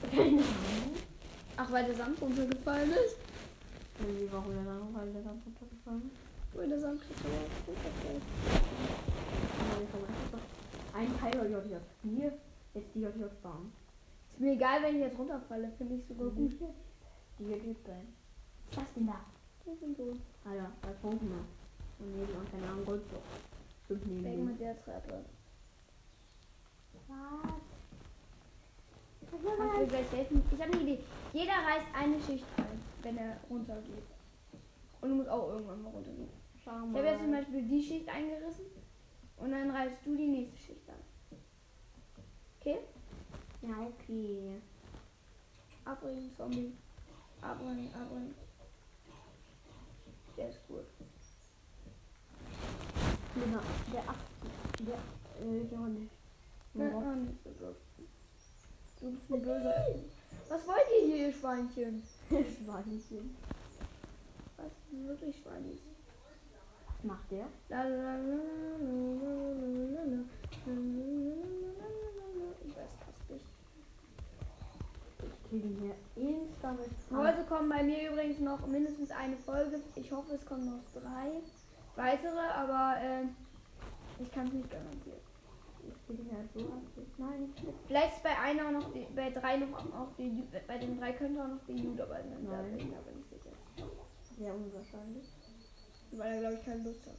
Keine 0.12 0.42
Ach, 1.58 1.72
weil 1.72 1.86
der 1.86 1.96
Sand 1.96 2.22
runtergefallen 2.22 2.92
ist? 2.92 3.18
Und 4.00 4.20
wie 4.20 4.30
warum 4.32 4.54
der 4.54 4.64
Sand, 4.66 4.94
weil 4.94 5.14
der 5.14 5.24
Sand 5.24 5.42
runtergefallen 5.46 6.12
ist? 6.12 6.58
Weil 6.58 6.70
der 6.70 6.80
Sand 6.80 7.02
runtergefallen 7.02 8.18
ist. 8.18 8.26
Ein 10.94 11.20
Teil 11.20 11.38
habe 11.38 11.48
ich 11.50 11.56
auf 11.56 11.64
die 12.04 12.10
Hier, 12.10 12.34
jetzt 12.74 12.96
die 12.96 13.06
auf 13.06 13.14
die 13.14 13.44
Bahn. 13.44 13.72
Ist 14.32 14.40
mir 14.40 14.54
egal, 14.54 14.84
wenn 14.84 14.96
ich 14.96 15.02
jetzt 15.02 15.18
runterfalle, 15.18 15.72
finde 15.78 15.96
ich 15.96 16.06
sogar 16.06 16.32
mhm. 16.32 16.36
gut. 16.36 16.70
Die 17.40 17.48
wird 17.48 17.64
gut 17.64 17.78
sein. 17.86 18.08
Was 18.76 18.94
denn 18.96 19.08
da? 19.08 19.20
Das 19.66 19.80
sind 19.80 19.98
so. 19.98 20.14
Ah 20.46 20.52
Alter, 20.52 20.72
bei 20.82 20.90
Pokémon. 20.90 21.46
Und 22.00 22.20
nebenan, 22.20 22.46
keine 22.52 22.68
Ahnung, 22.68 22.86
Goldblock. 22.86 23.24
Stimmt 23.86 24.08
neben. 24.08 24.24
Denk 24.24 24.46
mit 24.46 24.60
der 24.60 24.84
Treppe. 24.84 25.26
Was? 27.08 27.75
Kannst 29.30 29.46
du 29.46 29.80
mir 29.80 29.88
gleich 29.88 30.12
helfen? 30.12 30.44
Ich 30.52 30.62
habe 30.62 30.74
eine 30.74 30.82
Idee. 30.82 31.04
Jeder 31.34 31.54
reißt 31.54 31.88
eine 31.94 32.20
Schicht 32.22 32.46
ein, 32.58 32.82
wenn 33.02 33.18
er 33.18 33.38
runtergeht. 33.50 34.04
Und 35.02 35.10
du 35.10 35.16
musst 35.16 35.30
auch 35.30 35.50
irgendwann 35.50 35.84
mal 35.84 35.90
runtergehen. 35.90 36.30
Ich 36.56 36.68
habe 36.68 37.08
jetzt 37.08 37.22
zum. 37.22 37.32
Beispiel 37.32 37.62
die 37.64 37.84
Schicht 37.84 38.10
eingerissen 38.10 38.66
und 39.38 39.52
dann 39.52 39.70
reißt 39.70 39.98
du 40.04 40.16
die 40.16 40.28
nächste 40.28 40.58
Schicht 40.58 40.90
an. 40.90 40.96
Okay? 42.60 42.80
Ja, 43.62 43.82
okay. 43.82 44.62
Abbringen, 45.84 46.32
Zombie. 46.36 46.74
Abbringen, 47.42 47.90
abbringen. 47.94 48.34
Der 50.38 50.50
ist 50.50 50.68
gut. 50.68 50.86
Genau, 53.36 53.60
der 53.94 54.10
ab. 54.10 54.16
Der. 54.80 54.96
Äh. 54.96 55.66
Nein, 56.74 56.92
Ja. 56.92 56.98
ah, 56.98 57.16
nicht 57.16 57.44
so 57.44 57.50
gut. 57.52 57.76
Du 59.00 59.12
bist 59.12 59.30
ein 59.30 59.42
böser. 59.42 59.74
Was 60.50 60.68
wollt 60.68 60.88
ihr 61.00 61.08
hier, 61.08 61.28
ihr 61.28 61.34
Schweinchen? 61.34 62.04
Schweinchen. 62.30 63.36
Was 64.58 64.72
wirklich 64.92 65.36
Schweinchen? 65.42 65.96
Macht 67.04 67.32
der? 67.32 67.46
Ich 67.70 67.72
weiß 72.76 72.94
fast 73.06 73.30
nicht. 73.30 73.46
Ich 75.24 75.50
kriege 75.50 75.68
hier 75.68 75.96
insta 76.16 76.72
mit. 76.72 76.90
Heute 77.12 77.44
kommen 77.46 77.70
bei 77.70 77.84
mir 77.84 78.12
übrigens 78.12 78.40
noch 78.40 78.66
mindestens 78.66 79.12
eine 79.12 79.38
Folge. 79.38 79.80
Ich 79.96 80.12
hoffe, 80.12 80.34
es 80.36 80.46
kommen 80.46 80.66
noch 80.66 81.02
drei 81.02 81.42
weitere, 81.96 82.40
aber 82.40 82.96
äh, 83.02 83.26
ich 84.22 84.32
kann 84.32 84.48
es 84.48 84.54
nicht 84.54 84.72
garantieren. 84.72 85.25
Ich 85.88 86.02
bin 86.18 86.28
ja 86.28 86.38
so 86.54 86.60
aktiv. 86.60 87.08
Nein, 87.18 87.42
nicht. 87.42 87.64
Vielleicht 87.88 88.16
ist 88.18 88.24
bei 88.24 88.38
einer 88.40 88.72
noch 88.72 88.92
die, 88.94 89.08
bei 89.16 89.30
drei 89.32 89.58
noch 89.58 89.78
auch 89.94 90.12
die 90.18 90.44
bei 90.68 90.78
den 90.78 90.98
drei 91.00 91.14
könnte 91.14 91.42
auch 91.44 91.48
noch 91.48 91.64
der 91.68 91.76
Jude 91.76 91.98
dabei 91.98 92.22
sein. 92.24 92.46
Da 92.46 92.62
Nein. 92.62 92.78
bin 92.78 92.88
ich 92.90 92.96
aber 92.98 93.12
nicht 93.12 93.30
sicher. 93.30 93.52
Sehr 94.38 94.54
unwahrscheinlich. 94.56 95.28
Weil 96.12 96.34
er 96.34 96.40
glaube 96.42 96.56
ich 96.56 96.66
keine 96.66 96.84
Lust 96.84 97.06
hat. 97.06 97.16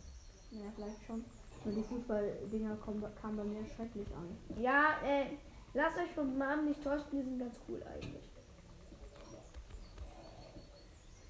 Ja, 0.52 0.62
vielleicht 0.74 1.04
schon. 1.06 1.24
Nur 1.64 1.74
die 1.74 1.82
Fußball-Dinger 1.82 2.76
kommen- 2.76 3.14
kamen 3.20 3.36
bei 3.36 3.44
mir 3.44 3.66
schrecklich 3.66 4.06
an. 4.14 4.36
Ja, 4.62 4.96
äh, 5.04 5.26
lasst 5.74 5.98
euch 5.98 6.12
vom 6.14 6.38
Namen 6.38 6.66
nicht 6.66 6.82
täuschen, 6.82 7.10
die 7.12 7.22
sind 7.22 7.38
ganz 7.38 7.58
cool 7.68 7.82
eigentlich. 7.82 8.22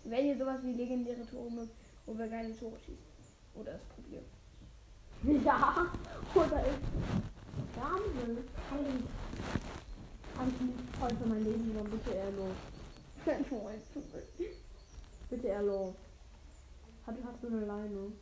Wenn 0.04 0.26
ihr 0.26 0.36
sowas 0.38 0.62
wie 0.62 0.72
legendäre 0.72 1.26
Tore 1.26 1.50
mögt, 1.50 1.72
wo 2.04 2.16
wir 2.16 2.28
geile 2.28 2.54
Tore 2.56 2.78
schießen. 2.78 3.04
Oder 3.54 3.74
es 3.76 3.84
probieren. 3.84 4.24
Ja, 5.23 5.87
oder 6.35 6.61
ist. 6.66 6.82
Wahnsinn. 7.75 8.44
Kann 8.68 8.80
ich. 8.87 10.37
Kann 10.37 10.49
ich 10.49 10.61
nicht 10.61 10.96
voll 10.99 11.11
für 11.11 11.26
mein 11.28 11.44
Leben 11.44 11.73
nur 11.73 11.85
bitte 11.85 12.11
eher 12.12 12.30
los. 12.32 12.56
Bitte 15.28 15.46
eher 15.46 15.62
los. 15.62 15.94
Hat, 17.06 17.14
hast 17.25 17.42
du 17.42 17.46
eine 17.49 17.64
Leine? 17.64 18.12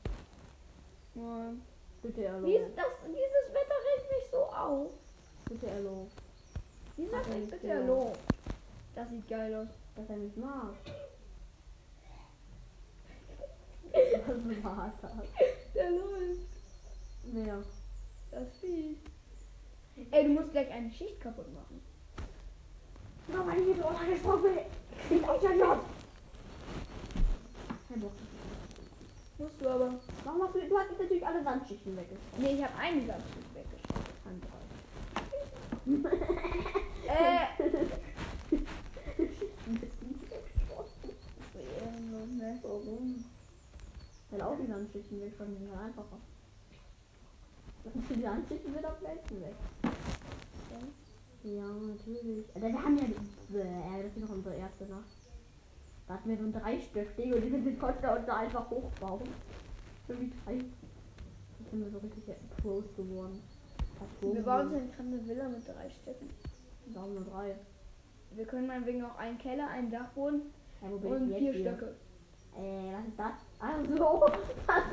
Ja. 1.15 1.53
Bitte 2.03 2.21
eher 2.21 2.41
Dies, 2.41 2.61
das, 2.77 2.87
dieses 3.07 3.55
Wetter 3.55 3.79
regt 3.87 4.11
mich 4.11 4.31
so 4.31 4.45
auf. 4.45 4.91
Bitte 5.47 5.67
eher 5.67 5.81
los. 5.81 6.09
Dieser 6.97 7.19
regt 7.19 7.51
bitte 7.51 7.75
hallo. 7.75 8.13
Das 8.95 9.09
sieht 9.11 9.29
geil 9.29 9.55
aus. 9.55 9.69
Dass 9.97 10.09
er 10.09 10.17
mich 10.17 10.37
mag. 10.37 10.75
Was 13.93 14.65
war 14.65 14.93
das? 15.01 15.13
Der 15.75 15.91
läuft. 15.91 16.54
Mehr. 17.33 17.62
Das 18.31 18.49
Vieh. 18.61 18.97
Ey, 20.11 20.25
du 20.25 20.31
musst 20.31 20.52
gleich 20.52 20.71
eine 20.71 20.90
Schicht 20.90 21.21
kaputt 21.21 21.52
machen. 21.54 21.81
Ich 23.26 23.35
bin 23.35 23.76
so 23.78 23.85
angesprochen. 23.87 24.59
Ich 25.11 25.25
auch 25.28 25.40
schon 25.40 25.59
J. 25.59 25.78
Kein 27.88 28.00
Bock. 28.00 28.12
Musst 29.38 29.61
du 29.61 29.69
aber. 29.69 29.95
Warum 30.25 30.43
hast 30.43 30.54
du, 30.54 30.69
du 30.69 30.78
hast 30.78 30.90
jetzt 30.90 31.00
natürlich 31.00 31.26
alle 31.26 31.43
Sandschichten 31.43 31.97
weggeschickt. 31.97 32.38
Nee, 32.38 32.54
ich 32.54 32.62
habe 32.62 32.75
eine 32.76 33.07
Sandschicht 33.07 33.54
weggeschickt. 33.54 33.95
Kein 34.25 34.40
Fall. 34.43 34.61
Äh. 37.07 37.47
Warum? 42.62 43.25
Weil 44.31 44.43
auch 44.43 44.57
die 44.57 44.66
Sandschichten 44.66 45.21
weg, 45.21 45.35
schon 45.37 45.54
sind 45.54 45.71
einfacher. 45.71 46.19
Die 47.85 48.23
Sandschichten 48.23 48.73
sind 48.73 48.87
auf 48.87 49.03
Welten 49.03 49.41
weg. 49.43 49.55
Ja, 51.43 51.62
natürlich. 51.62 52.47
Alter, 52.55 52.69
wir 52.69 52.83
haben 52.83 52.97
ja. 52.97 53.05
Bäh, 53.50 54.03
das 54.03 54.12
ist 54.17 54.21
noch 54.21 54.31
unsere 54.31 54.57
erste 54.57 54.87
Nacht. 54.87 55.05
Da 56.09 56.14
hatten 56.14 56.29
wir 56.31 56.37
so 56.38 56.45
ein 56.45 56.53
dreistöckig 56.53 57.35
und 57.35 57.43
die 57.43 57.76
konnten 57.76 58.03
wir 58.03 58.12
uns 58.17 58.26
da 58.26 58.37
einfach 58.37 58.71
hochbauen. 58.71 59.29
So 60.09 60.19
wie 60.19 60.33
drei. 60.45 60.55
Jetzt 60.55 61.71
sind 61.71 61.85
wir 61.85 61.91
so 61.91 61.99
richtig 61.99 62.25
Pros 62.62 62.85
geworden. 62.97 63.43
Wir 64.21 64.43
bauen 64.43 64.71
gerade 64.71 64.83
eine 64.99 65.29
Villa 65.29 65.49
mit 65.49 65.67
drei 65.67 65.91
Städten. 65.91 66.31
Wir 66.87 66.95
bauen 66.95 67.14
nur 67.14 67.25
drei. 67.25 67.57
Wir 68.35 68.47
können 68.47 68.67
meinetwegen 68.67 69.05
auch 69.05 69.17
einen 69.17 69.38
Keller, 69.38 69.69
einen 69.69 69.91
Dachboden 69.91 70.43
Ja, 70.83 70.88
und 70.88 71.29
vier 71.29 71.53
hier? 71.53 71.55
Stöcke. 71.55 71.95
Äh, 72.57 72.93
was 72.93 73.07
ist 73.09 73.19
das? 73.19 73.33
Also, 73.64 73.94
das 74.66 74.85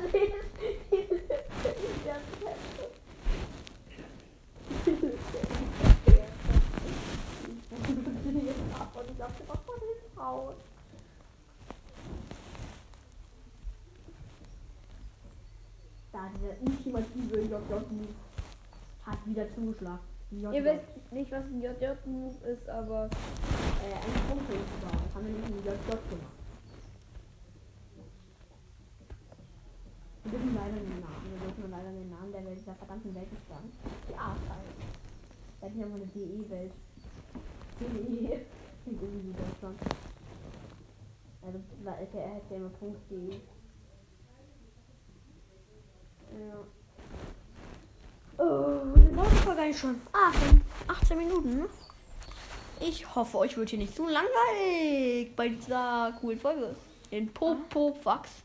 ab 8.80 8.96
und 8.96 9.10
ich 9.10 9.18
dachte, 9.18 9.42
was 9.46 9.58
war 9.66 9.76
das 9.76 10.24
Haus? 10.24 10.54
Da, 16.12 16.30
dieser 16.34 16.54
ultimative 16.62 17.40
JJ-Move 17.40 18.08
hat 19.04 19.18
wieder 19.26 19.54
zugeschlagen. 19.54 19.98
JJ. 20.30 20.54
Ihr 20.54 20.64
wisst 20.64 21.12
nicht, 21.12 21.30
was 21.30 21.44
ein 21.44 21.60
JJ-Move 21.60 22.48
ist, 22.48 22.68
aber 22.70 23.10
äh, 23.84 23.94
ein 23.94 24.28
Kumpel 24.30 24.56
war. 24.56 24.92
Das 24.92 25.14
haben 25.14 25.26
wir 25.26 25.34
nicht 25.34 25.50
in 25.50 25.58
JJ 25.58 25.90
gemacht. 26.08 26.41
Wir 30.32 30.38
dürfen 30.38 30.54
leider 30.54 30.76
den 30.80 31.00
Namen, 31.00 31.30
wir 31.30 31.46
dürfen 31.46 31.70
leider 31.70 31.92
den 31.92 32.08
Namen 32.08 32.32
der 32.32 32.46
Welt, 32.46 32.58
dieser 32.58 32.74
verdammten 32.74 33.14
Welt 33.14 33.30
nicht 33.30 33.46
sagen. 33.46 33.70
Die 34.08 34.14
A-Teil. 34.14 34.64
Da 35.60 35.66
hätte 35.66 35.78
ich 35.78 35.84
aber 35.84 35.94
eine 35.96 36.06
DE-Welt. 36.06 36.72
DE. 37.78 38.46
Klingt 38.82 39.02
irgendwie 39.02 39.28
wie 39.28 39.32
Deutschland. 39.36 39.78
Also, 41.42 41.58
da 41.84 41.94
ist 41.96 42.14
ja, 42.14 42.20
er 42.20 42.34
hätte 42.36 42.54
immer 42.54 42.70
Punkt 42.70 42.98
DE. 43.10 43.40
Ja. 46.32 46.64
Oh, 48.42 48.96
die 48.96 49.36
Folge 49.36 49.60
eigentlich 49.60 49.78
schon. 49.78 50.00
Ah, 50.14 50.32
schon 50.32 50.62
18 50.88 51.18
Minuten. 51.18 51.64
Ich 52.80 53.14
hoffe, 53.14 53.36
euch 53.36 53.54
wird 53.58 53.68
hier 53.68 53.78
nicht 53.78 53.94
zu 53.94 54.08
langweilig 54.08 55.36
bei 55.36 55.50
dieser 55.50 56.16
coolen 56.18 56.40
Folge. 56.40 56.74
Den 57.10 57.30
Popofax. 57.34 58.44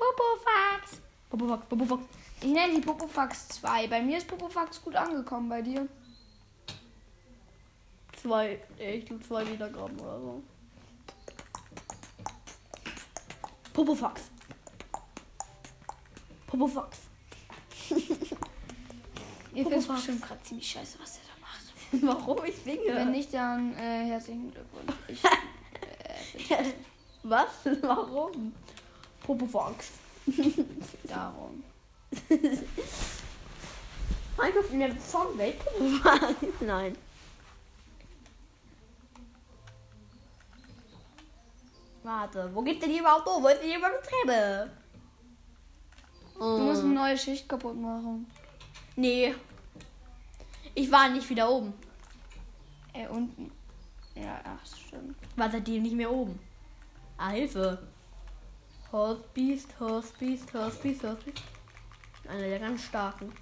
Popofax. 0.00 1.02
Popofax, 1.28 1.66
Popofax. 1.68 2.02
Ich 2.40 2.48
nenne 2.48 2.74
sie 2.74 2.80
Popofax 2.80 3.48
2. 3.48 3.86
Bei 3.88 4.00
mir 4.00 4.16
ist 4.18 4.26
Popofax 4.26 4.82
gut 4.82 4.96
angekommen, 4.96 5.48
bei 5.48 5.60
dir. 5.60 5.86
Zwei, 8.16 8.60
ich 8.78 9.04
glaube 9.06 9.22
zwei 9.22 9.46
Wiedergaben 9.46 9.98
oder 10.00 10.20
so. 10.20 10.42
Popofax. 13.72 14.22
Popofax. 16.46 16.98
Ihr 19.54 19.64
findet 19.64 19.88
bestimmt 19.88 20.22
gerade 20.22 20.42
ziemlich 20.42 20.70
scheiße, 20.70 20.98
was 21.00 21.14
der 21.14 21.22
da 21.28 21.40
macht. 21.40 22.18
Warum 22.26 22.44
ich 22.44 22.56
singe? 22.56 22.94
Wenn 22.94 23.10
nicht, 23.10 23.32
dann 23.34 23.74
äh, 23.74 24.06
herzlichen 24.06 24.52
Glückwunsch. 24.52 24.94
Ich, 25.08 25.24
äh, 26.50 26.72
Was? 27.22 27.48
Warum? 27.82 28.52
Popofax. 29.22 29.90
darum. 31.04 31.62
Minecraft 34.36 34.72
in 34.72 34.80
der? 34.80 34.88
Popofax. 34.88 36.34
Nein. 36.60 36.96
Warte, 42.02 42.50
wo 42.54 42.62
geht 42.62 42.82
denn 42.82 42.90
die 42.90 42.98
überhaupt 42.98 43.26
hoch? 43.26 43.42
Wo 43.42 43.48
ist 43.48 43.60
denn 43.60 43.68
hier 43.68 43.78
überhaupt 43.78 43.96
eine 43.96 44.06
Treppe? 44.06 44.70
Du 46.38 46.58
musst 46.58 46.82
eine 46.82 46.94
neue 46.94 47.18
Schicht 47.18 47.46
kaputt 47.46 47.76
machen. 47.76 48.26
Nee. 48.96 49.34
Ich 50.74 50.90
war 50.90 51.08
nicht 51.10 51.28
wieder 51.28 51.50
oben. 51.50 51.74
Äh, 52.94 53.06
unten. 53.08 53.52
Ja, 54.14 54.40
ach, 54.44 54.66
stimmt. 54.66 55.16
War 55.36 55.50
seitdem 55.50 55.82
nicht 55.82 55.94
mehr 55.94 56.10
oben. 56.10 56.38
Ah, 57.18 57.28
Hilfe. 57.28 57.86
Horstbeast, 58.92 59.78
Horstbeast, 59.78 60.52
Horstbeast, 60.52 61.04
Horstbeast. 61.04 61.42
Einer 62.28 62.48
der 62.48 62.58
ganz 62.58 62.82
starken. 62.82 63.32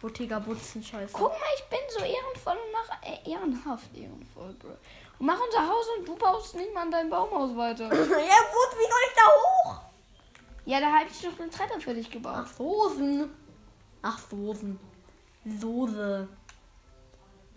Bottega 0.00 0.38
Butzen, 0.38 0.82
scheiße. 0.82 1.12
Guck 1.12 1.30
mal, 1.30 1.54
ich 1.56 1.64
bin 1.64 1.78
so 1.88 2.00
ehrenvoll 2.00 2.52
und 2.52 2.72
mach 2.72 3.02
äh, 3.02 3.30
ehrenhaft 3.30 3.96
ehrenvoll, 3.96 4.52
Bro. 4.54 4.76
Und 5.18 5.26
mach 5.26 5.40
unser 5.40 5.66
Haus 5.66 5.86
und 5.96 6.06
du 6.06 6.16
baust 6.16 6.54
nicht 6.54 6.72
mal 6.72 6.82
an 6.82 6.90
dein 6.90 7.10
Baumhaus 7.10 7.56
weiter. 7.56 7.84
ja, 7.92 7.96
gut, 7.96 8.10
wie 8.10 8.88
soll 8.88 9.04
ich 9.08 9.14
da 9.16 9.22
hoch? 9.22 9.80
ja, 10.64 10.80
da 10.80 10.92
habe 10.92 11.06
ich 11.10 11.20
doch 11.20 11.40
eine 11.40 11.50
Treppe 11.50 11.80
für 11.80 11.94
dich 11.94 12.10
gebaut. 12.10 12.44
Ach, 12.44 12.46
Soßen. 12.46 13.30
Ach, 14.02 14.18
Soßen. 14.18 14.78
Soße. 15.44 16.28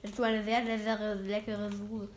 Das 0.01 0.11
ist 0.11 0.17
so 0.17 0.23
eine 0.23 0.43
sehr, 0.43 0.65
sehr, 0.65 0.79
sehr 0.79 1.15
leckere 1.15 1.69
Soße. 1.71 2.09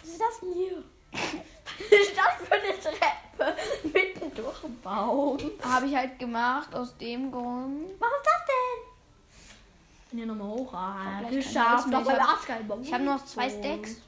Was 0.00 0.08
ist 0.08 0.20
das 0.20 0.40
denn 0.40 0.52
hier? 0.52 0.82
Was 1.12 1.98
ist 2.00 2.16
das 2.16 2.48
für 2.48 2.54
eine 2.54 2.80
Treppe? 2.80 3.29
Mitten 3.84 4.34
durch 4.34 4.60
den 4.60 4.80
Baum. 4.80 5.38
Habe 5.62 5.86
ich 5.86 5.96
halt 5.96 6.18
gemacht 6.18 6.74
aus 6.74 6.96
dem 6.96 7.30
Grund. 7.30 7.90
Was 7.98 8.10
ist 8.10 8.26
das 8.26 8.46
denn? 8.46 8.90
Ich 9.92 10.10
bin 10.10 10.18
hier 10.18 10.26
nochmal 10.26 10.48
hoch. 10.48 10.74
Ah, 10.74 11.22
geschafft. 11.30 11.86
Ich 11.86 11.92
beim 11.92 12.06
hab-. 12.06 12.82
Ich 12.82 12.92
habe 12.92 13.04
noch 13.04 13.24
zwei 13.24 13.48
Stacks. 13.48 14.02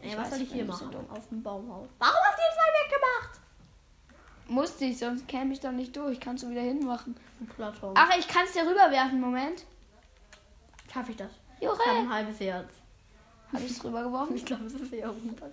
Ey, 0.00 0.10
was 0.12 0.18
weiß, 0.18 0.30
soll 0.30 0.42
ich 0.42 0.52
hier 0.52 0.64
machen? 0.64 0.90
dumm. 0.90 1.10
Auf 1.10 1.28
dem 1.28 1.42
Baumhaus. 1.42 1.88
Warum 1.98 2.16
hast 2.24 2.38
du 2.38 2.42
die 2.42 2.54
zwei 2.54 2.96
weggemacht? 2.96 3.40
Musste 4.46 4.84
ich, 4.84 4.98
sonst 4.98 5.26
käme 5.26 5.54
ich 5.54 5.60
doch 5.60 5.72
nicht 5.72 5.96
durch. 5.96 6.20
Kannst 6.20 6.44
du 6.44 6.50
wieder 6.50 6.60
hinmachen. 6.60 7.16
Ein 7.40 7.46
Platon. 7.46 7.94
Ach, 7.96 8.10
ich 8.18 8.28
kann 8.28 8.44
es 8.44 8.52
dir 8.52 8.62
rüberwerfen. 8.62 9.18
Moment. 9.18 9.64
schaffe 10.92 11.12
ich 11.12 11.16
das? 11.16 11.30
Ich 11.58 11.66
habe 11.66 11.78
Jure. 11.78 11.98
ein 11.98 12.12
halbes 12.12 12.40
Herz. 12.40 12.68
Habe 13.52 13.62
ich 13.62 13.70
es 13.70 13.82
rübergeworfen? 13.84 14.36
Ich 14.36 14.44
glaube, 14.44 14.64
es 14.64 14.74
ist 14.74 14.92
eher 14.92 15.08
runter. 15.08 15.50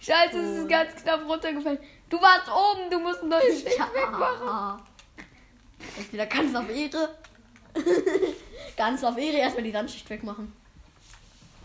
Scheiße, 0.00 0.38
es 0.38 0.58
ist 0.58 0.68
ganz 0.68 0.94
knapp 0.96 1.26
runtergefallen. 1.26 1.78
Du 2.08 2.20
warst 2.20 2.48
oben, 2.48 2.90
du 2.90 2.98
musst 2.98 3.22
ein 3.22 3.28
neues 3.28 3.62
Schicht 3.62 3.78
wegmachen. 3.78 4.82
Jetzt 5.96 6.12
wieder 6.12 6.26
ganz 6.26 6.54
auf 6.54 6.68
Ehre. 6.68 7.08
ganz 8.76 9.02
auf 9.02 9.16
Ehre 9.16 9.38
erstmal 9.38 9.64
die 9.64 9.72
Sandschicht 9.72 10.08
wegmachen. 10.10 10.52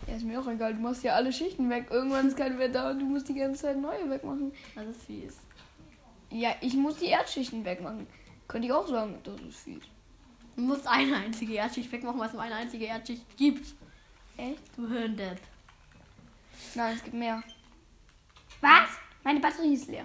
Ja, 0.06 0.16
ist 0.16 0.24
mir 0.24 0.40
auch 0.40 0.48
egal. 0.48 0.74
Du 0.74 0.80
machst 0.80 1.04
ja 1.04 1.14
alle 1.14 1.32
Schichten 1.32 1.68
weg. 1.70 1.86
Irgendwann 1.90 2.28
ist 2.28 2.36
kein 2.36 2.72
da 2.72 2.90
und 2.90 2.98
du 2.98 3.06
musst 3.06 3.28
die 3.28 3.34
ganze 3.34 3.62
Zeit 3.62 3.76
neue 3.76 4.08
wegmachen. 4.10 4.52
Das 4.74 4.86
ist 4.86 5.02
fies. 5.04 5.36
Ja, 6.30 6.54
ich 6.60 6.74
muss 6.74 6.96
die 6.96 7.06
Erdschichten 7.06 7.64
wegmachen. 7.64 8.06
Könnte 8.48 8.66
ich 8.66 8.72
auch 8.72 8.88
sagen, 8.88 9.18
das 9.22 9.40
ist 9.42 9.60
fies. 9.60 9.82
Du 10.56 10.62
musst 10.62 10.86
eine 10.86 11.16
einzige 11.16 11.54
Erdschicht 11.54 11.90
wegmachen, 11.92 12.18
weil 12.18 12.28
es 12.28 12.32
nur 12.32 12.42
eine 12.42 12.56
einzige 12.56 12.86
Erdschicht 12.86 13.24
gibt. 13.36 13.74
Echt? 14.36 14.62
Du 14.76 14.88
Hirndepp. 14.88 15.38
Nein, 16.74 16.96
es 16.96 17.02
gibt 17.02 17.14
mehr. 17.14 17.42
Was? 18.60 18.90
Meine 19.22 19.40
Batterie 19.40 19.74
ist 19.74 19.88
leer. 19.88 20.04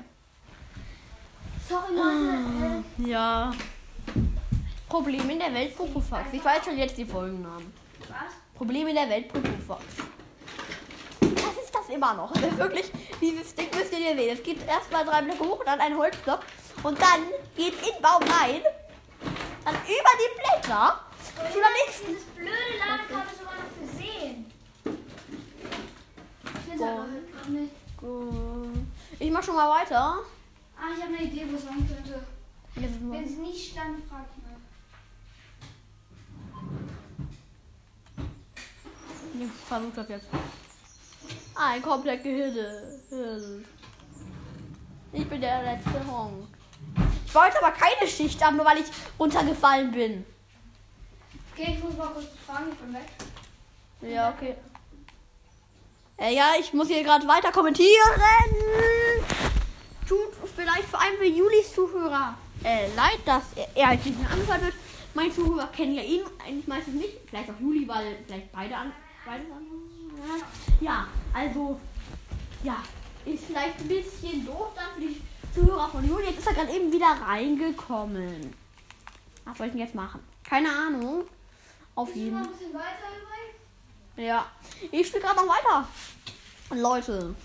Sorry, 1.67 1.93
Leute. 1.93 2.83
Ja. 3.09 3.51
Problem 4.87 5.29
in 5.29 5.39
der 5.39 5.53
Welt 5.53 5.75
Popofax. 5.75 6.31
Ich 6.31 6.43
weiß 6.43 6.63
schon 6.65 6.77
jetzt 6.77 6.97
die 6.97 7.05
Folgennamen. 7.05 7.73
Äh, 8.01 8.09
was? 8.09 8.33
Problem 8.55 8.87
in 8.87 8.95
der 8.95 9.09
Welt 9.09 9.27
Popofax. 9.27 9.83
Was 11.21 11.63
ist 11.63 11.73
das 11.73 11.89
immer 11.89 12.13
noch? 12.13 12.31
Das 12.33 12.43
ist 12.43 12.57
wirklich, 12.57 12.91
dieses 13.19 13.55
Ding 13.55 13.67
müsst 13.75 13.91
ihr 13.91 13.97
dir 13.99 14.15
sehen. 14.15 14.37
Es 14.37 14.43
geht 14.43 14.65
erstmal 14.67 15.03
drei 15.05 15.21
Blöcke 15.21 15.43
hoch, 15.43 15.63
dann 15.65 15.79
ein 15.81 15.97
Holzblock 15.97 16.41
und 16.83 17.01
dann 17.01 17.21
geht 17.57 17.73
in 17.73 17.93
den 17.93 18.01
Baum 18.01 18.21
rein. 18.23 18.61
Dann 19.65 19.73
über 19.73 20.11
die 20.21 20.39
Blätter 20.39 20.99
zu 21.33 21.59
der 21.59 21.71
nächsten. 21.85 22.07
Dieses 22.07 22.23
blöde 22.25 22.77
Ladekabel 22.77 23.35
sogar 23.37 23.55
noch 23.55 23.81
gesehen. 23.81 24.51
Ich 26.43 26.51
finde 26.69 26.77
Boah. 26.77 26.91
aber 26.91 27.01
halt 27.01 27.49
nicht. 27.49 27.71
Ich 29.19 29.32
mach 29.32 29.43
schon 29.43 29.56
mal 29.56 29.69
weiter. 29.69 30.19
Ah, 30.78 30.91
ich 30.95 31.01
habe 31.04 31.13
eine 31.15 31.23
Idee, 31.23 31.45
wo 31.49 31.56
es 31.56 31.63
sein 31.63 31.88
könnte. 31.88 32.25
Wenn 32.75 33.23
es 33.23 33.38
nicht 33.38 33.71
stand, 33.71 34.04
frag 34.10 34.25
ich 34.36 34.43
mal. 34.43 34.51
Ich 39.39 39.51
versuche 39.67 39.91
das 39.95 40.10
jetzt. 40.10 40.28
Ein 41.56 41.82
komplett 41.82 42.23
gehirde. 42.23 42.99
Ich 45.13 45.30
bin 45.30 45.41
der 45.41 45.63
letzte 45.63 46.06
Honk. 46.12 46.47
Ich 47.25 47.34
wollte 47.34 47.58
aber 47.63 47.71
keine 47.71 48.10
Schicht 48.10 48.43
haben, 48.43 48.58
nur 48.58 48.65
weil 48.65 48.80
ich 48.80 48.88
runtergefallen 49.17 49.91
bin. 49.91 50.25
Okay, 51.54 51.75
ich 51.78 51.84
muss 51.84 51.95
mal 51.95 52.08
kurz 52.08 52.28
fragen, 52.45 52.71
ich 52.71 52.78
bin 52.78 52.93
weg. 52.93 53.08
Ja, 54.01 54.30
okay. 54.30 54.56
Äh, 56.17 56.36
ja, 56.36 56.54
ich 56.60 56.73
muss 56.73 56.88
hier 56.88 57.04
gerade 57.04 57.28
weiter 57.28 57.51
kommentieren. 57.51 57.89
Tut 60.08 60.19
vielleicht 60.56 60.86
vor 60.86 61.01
allem 61.01 61.17
für 61.17 61.25
Julis 61.25 61.73
Zuhörer 61.73 62.38
äh, 62.63 62.88
leid, 62.95 63.19
dass 63.25 63.43
er, 63.75 63.88
halt 63.88 64.06
nicht 64.06 64.19
mehr 64.19 64.32
angehört 64.32 64.62
wird. 64.62 64.73
Meine 65.13 65.34
Zuhörer 65.34 65.67
kennen 65.67 65.95
ja 65.95 66.01
ihn 66.01 66.21
eigentlich 66.45 66.67
meistens 66.67 66.95
nicht. 66.95 67.17
Vielleicht 67.28 67.49
auch 67.49 67.60
Juli, 67.60 67.88
weil 67.88 68.17
vielleicht 68.25 68.51
beide 68.51 68.75
an. 68.75 68.91
Beide 69.25 69.43
an 69.51 69.65
ja, 70.82 71.08
also. 71.34 71.80
Ja, 72.63 72.78
ist 73.25 73.45
vielleicht 73.45 73.80
ein 73.80 73.88
bisschen 73.88 74.45
doof 74.45 74.69
dann 74.75 74.93
für 74.95 75.01
die 75.01 75.21
Zuhörer 75.54 75.89
von 75.89 76.08
Juli. 76.08 76.25
Jetzt 76.25 76.39
ist 76.39 76.47
er 76.47 76.54
gerade 76.54 76.71
eben 76.71 76.91
wieder 76.91 77.15
reingekommen. 77.25 78.54
Was 79.45 79.58
soll 79.58 79.67
ich 79.67 79.73
denn 79.73 79.82
jetzt 79.82 79.95
machen? 79.95 80.21
Keine 80.43 80.69
Ahnung. 80.69 81.25
Auf 81.93 82.13
jeden 82.15 82.34
mal 82.34 82.43
ein 82.43 82.51
bisschen 82.51 82.73
weiter 82.73 83.08
übrigens. 83.10 83.56
Ja, 84.17 84.45
ich 84.91 85.08
spiele 85.08 85.23
gerade 85.23 85.38
noch 85.38 85.47
weiter. 85.47 85.88
Leute, 86.71 87.36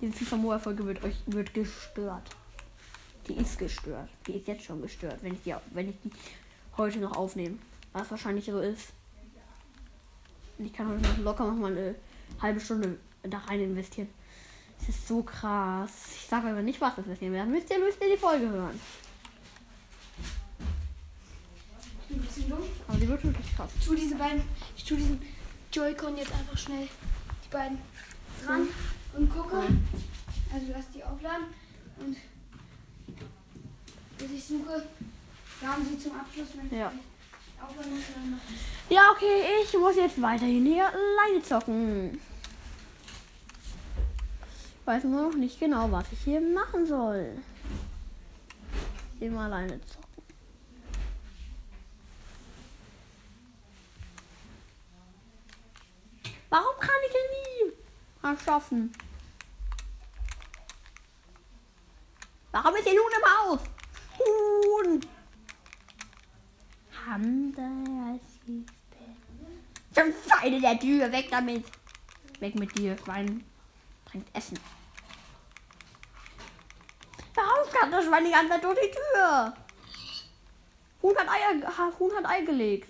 diese 0.00 0.12
FIFA 0.12 0.36
Mobile 0.36 0.60
Folge 0.60 0.86
wird 0.86 1.04
euch 1.04 1.16
wird 1.26 1.54
gestört. 1.54 2.30
Die 3.28 3.34
ist 3.34 3.58
gestört. 3.58 4.08
Die 4.26 4.32
ist 4.32 4.48
jetzt 4.48 4.64
schon 4.64 4.82
gestört, 4.82 5.18
wenn 5.22 5.34
ich 5.34 5.42
die, 5.42 5.54
wenn 5.72 5.90
ich 5.90 5.96
die 6.02 6.10
heute 6.76 6.98
noch 6.98 7.16
aufnehme. 7.16 7.58
Was 7.92 8.10
wahrscheinlich 8.10 8.46
so 8.46 8.60
ist. 8.60 8.92
Und 10.58 10.66
ich 10.66 10.72
kann 10.72 10.88
heute 10.88 11.02
noch 11.02 11.18
locker 11.18 11.46
noch 11.46 11.56
mal 11.56 11.72
eine 11.72 11.94
halbe 12.40 12.60
Stunde 12.60 12.98
da 13.22 13.38
rein 13.38 13.60
investieren. 13.60 14.08
Es 14.80 14.88
ist 14.88 15.08
so 15.08 15.22
krass. 15.22 15.90
Ich 16.14 16.26
sage 16.26 16.48
aber 16.48 16.62
nicht, 16.62 16.80
was 16.80 16.96
das 16.96 17.06
ist. 17.06 17.22
Dann 17.22 17.50
müsst 17.50 17.70
ihr, 17.70 17.78
müsst 17.78 18.00
ihr 18.00 18.14
die 18.14 18.20
Folge 18.20 18.48
hören. 18.48 18.80
Ich 22.02 22.08
bin 22.08 22.18
ein 22.18 22.26
bisschen 22.26 22.48
dumm. 22.48 22.62
Aber 22.88 22.98
die 22.98 23.08
wird 23.08 23.24
wirklich 23.24 23.56
krass. 23.56 23.70
Ich 23.78 23.86
tue 23.86 23.96
diese 23.96 24.14
beiden, 24.16 24.42
ich 24.76 24.84
tue 24.84 24.96
diesen 24.96 25.20
Joy-Con 25.72 26.16
jetzt 26.16 26.32
einfach 26.32 26.58
schnell 26.58 26.88
die 27.44 27.48
beiden 27.50 27.78
ran 28.46 28.68
und 29.16 29.30
gucke. 29.32 29.56
Also 30.52 30.66
lass 30.72 30.90
die 30.94 31.04
aufladen 31.04 31.46
und 31.98 32.16
bis 34.18 34.30
ich 34.32 34.44
suche, 34.44 34.84
haben 35.64 35.86
sie 35.86 35.98
zum 35.98 36.18
Abschluss, 36.18 36.48
wenn 36.56 36.76
Ja. 36.78 36.90
ich 37.56 37.62
aufladen 37.62 37.94
muss, 37.94 38.04
dann 38.14 38.30
noch. 38.32 38.38
Ja, 38.88 39.12
okay, 39.12 39.42
ich 39.64 39.72
muss 39.78 39.96
jetzt 39.96 40.20
weiterhin 40.20 40.66
hier 40.66 40.86
alleine 40.86 41.42
zocken. 41.42 42.20
Ich 44.80 44.86
weiß 44.86 45.04
nur 45.04 45.28
noch 45.30 45.36
nicht 45.36 45.60
genau, 45.60 45.90
was 45.92 46.06
ich 46.10 46.18
hier 46.24 46.40
machen 46.40 46.84
soll. 46.86 47.38
Immer 49.20 49.42
alleine 49.42 49.80
zocken. 49.86 49.99
Warum 56.50 56.76
kann 56.80 56.90
ich 57.06 57.12
denn 57.12 57.30
nie 57.38 57.72
erschaffen? 58.28 58.92
Warum 62.50 62.74
ist 62.74 62.88
hier 62.88 63.00
Huhn 63.00 63.12
im 63.16 63.50
Haus? 63.50 63.60
Huhn! 64.18 65.00
Andere 67.08 68.20
Zum 69.92 70.12
Scheide 70.28 70.60
der 70.60 70.78
Tür, 70.78 71.10
weg 71.12 71.28
damit. 71.30 71.64
Weg 72.40 72.56
mit 72.56 72.76
dir, 72.76 72.96
Schwein. 72.98 73.44
Bringt 74.04 74.26
Essen. 74.34 74.58
Warum 77.34 77.72
kann 77.72 77.90
das 77.92 78.04
Schwein 78.04 78.24
die 78.24 78.32
ganze 78.32 78.50
Zeit 78.50 78.64
durch 78.64 78.78
die 78.80 78.90
Tür? 78.90 79.54
Huhn 81.02 81.16
hat 81.16 81.28
Eier, 81.28 81.98
Huhn 81.98 82.12
hat 82.16 82.26
Ei 82.26 82.42
gelegt. 82.42 82.88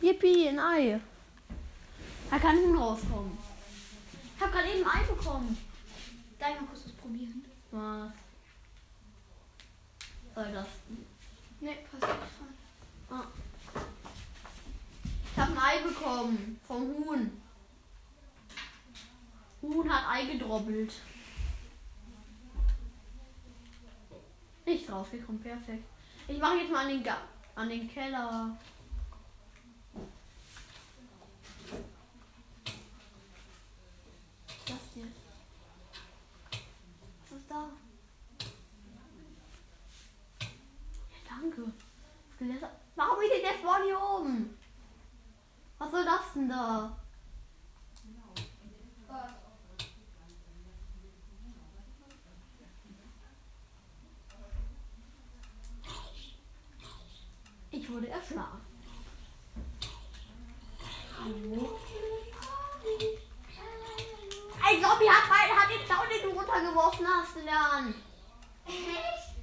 Yippie, 0.00 0.48
ein 0.48 0.58
Ei. 0.58 1.00
Da 2.30 2.38
kann 2.38 2.56
Huhn 2.56 2.76
rauskommen. 2.76 3.38
Ich 4.36 4.42
hab 4.42 4.52
gerade 4.52 4.68
eben 4.68 4.88
ein 4.88 5.00
Ei 5.00 5.04
bekommen. 5.04 5.56
Darf 6.38 6.50
ich 6.50 6.60
mal 6.60 6.66
kurz 6.66 6.84
was 6.84 6.92
probieren? 6.92 7.44
Was? 7.70 8.12
Soll 10.34 10.52
das? 10.52 10.66
Ne, 11.60 11.76
passt 11.90 12.12
nicht. 12.12 12.22
Ah. 13.10 13.26
Ich 15.32 15.38
habe 15.40 15.52
ein 15.52 15.58
Ei 15.58 15.82
bekommen 15.82 16.60
vom 16.66 16.80
Huhn. 16.80 17.42
Huhn 19.62 19.92
hat 19.92 20.04
Ei 20.08 20.26
gedroppelt. 20.26 20.92
Nichts 24.66 24.90
rausgekommen, 24.90 25.40
perfekt. 25.42 25.84
Ich 26.26 26.38
mache 26.38 26.56
jetzt 26.56 26.70
mal 26.70 26.84
an 26.84 26.88
den, 26.88 27.04
Ga 27.04 27.18
an 27.54 27.68
den 27.68 27.88
Keller. 27.88 28.56
Was 34.66 34.70
ist 34.70 34.70
das 34.70 34.94
hier? 34.94 35.06
Was 37.30 37.38
ist 37.38 37.50
da? 37.50 37.68
Ja, 41.10 41.18
danke. 41.28 41.72
Skelette. 42.36 42.70
Warum 42.96 43.22
ist 43.22 43.32
denn 43.32 43.42
der 43.42 43.58
Spawn 43.58 43.82
hier 43.84 44.00
oben? 44.00 44.58
Was 45.78 45.92
denn 46.54 46.60
da? 46.60 46.96
Ich 57.70 57.90
wurde 57.90 58.08
erschlagen. 58.08 58.60
Ein 64.62 64.82
Zombie 64.82 65.08
hat, 65.08 65.28
mein, 65.28 65.50
hat 65.58 65.70
den 65.70 65.86
Zaun, 65.86 66.06
den 66.08 66.22
du 66.22 66.38
runtergeworfen 66.38 67.06
hast. 67.06 67.36
Echt? 68.66 69.34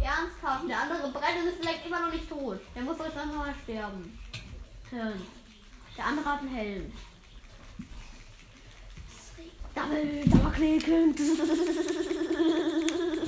Ernsthaft, 0.00 0.68
der 0.68 0.80
andere 0.80 1.12
Brett 1.12 1.44
ist 1.46 1.58
vielleicht 1.60 1.86
immer 1.86 2.00
noch 2.00 2.12
nicht 2.12 2.28
tot. 2.28 2.60
Der 2.74 2.82
muss 2.82 2.98
jetzt 2.98 3.16
einfach 3.16 3.36
mal 3.36 3.54
sterben. 3.62 4.18
Hirn. 4.88 5.39
Der 6.00 6.06
andere 6.06 6.24
hat 6.24 6.40
einen 6.40 6.48
Helm. 6.48 6.92
Double, 9.74 10.24
Dauerklicken. 10.30 11.14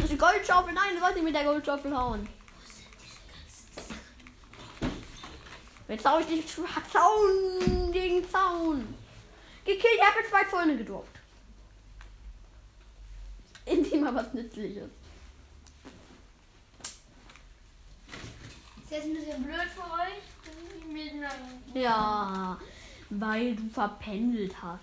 Die 0.08 0.16
Goldschaufel, 0.16 0.72
nein, 0.72 0.94
du 0.94 1.00
sollst 1.00 1.16
nicht 1.16 1.24
mit 1.24 1.35
der 1.35 1.44
Goldschaufel 1.44 1.94
hauen. 1.94 2.26
Jetzt 5.87 6.06
hau 6.06 6.18
ich 6.20 6.26
dich 6.26 6.46
Zaun 6.46 7.92
gegen 7.92 8.26
Zaun. 8.26 8.94
Gekillt, 9.66 9.98
er 10.00 10.06
hat 10.06 10.14
mir 10.16 10.30
zwei 10.30 10.44
Zäune 10.44 10.78
gedroppt. 10.78 11.20
mal 14.00 14.14
was 14.14 14.32
Nützliches. 14.32 14.88
Ist 18.82 18.90
jetzt 18.90 19.04
ein 19.04 19.12
bisschen 19.12 19.42
blöd 19.42 19.68
für 19.74 19.82
euch. 19.82 20.32
Dann- 20.94 21.83
Ja, 21.83 22.59
weil 23.11 23.55
du 23.57 23.68
verpendelt 23.68 24.55
hast. 24.62 24.81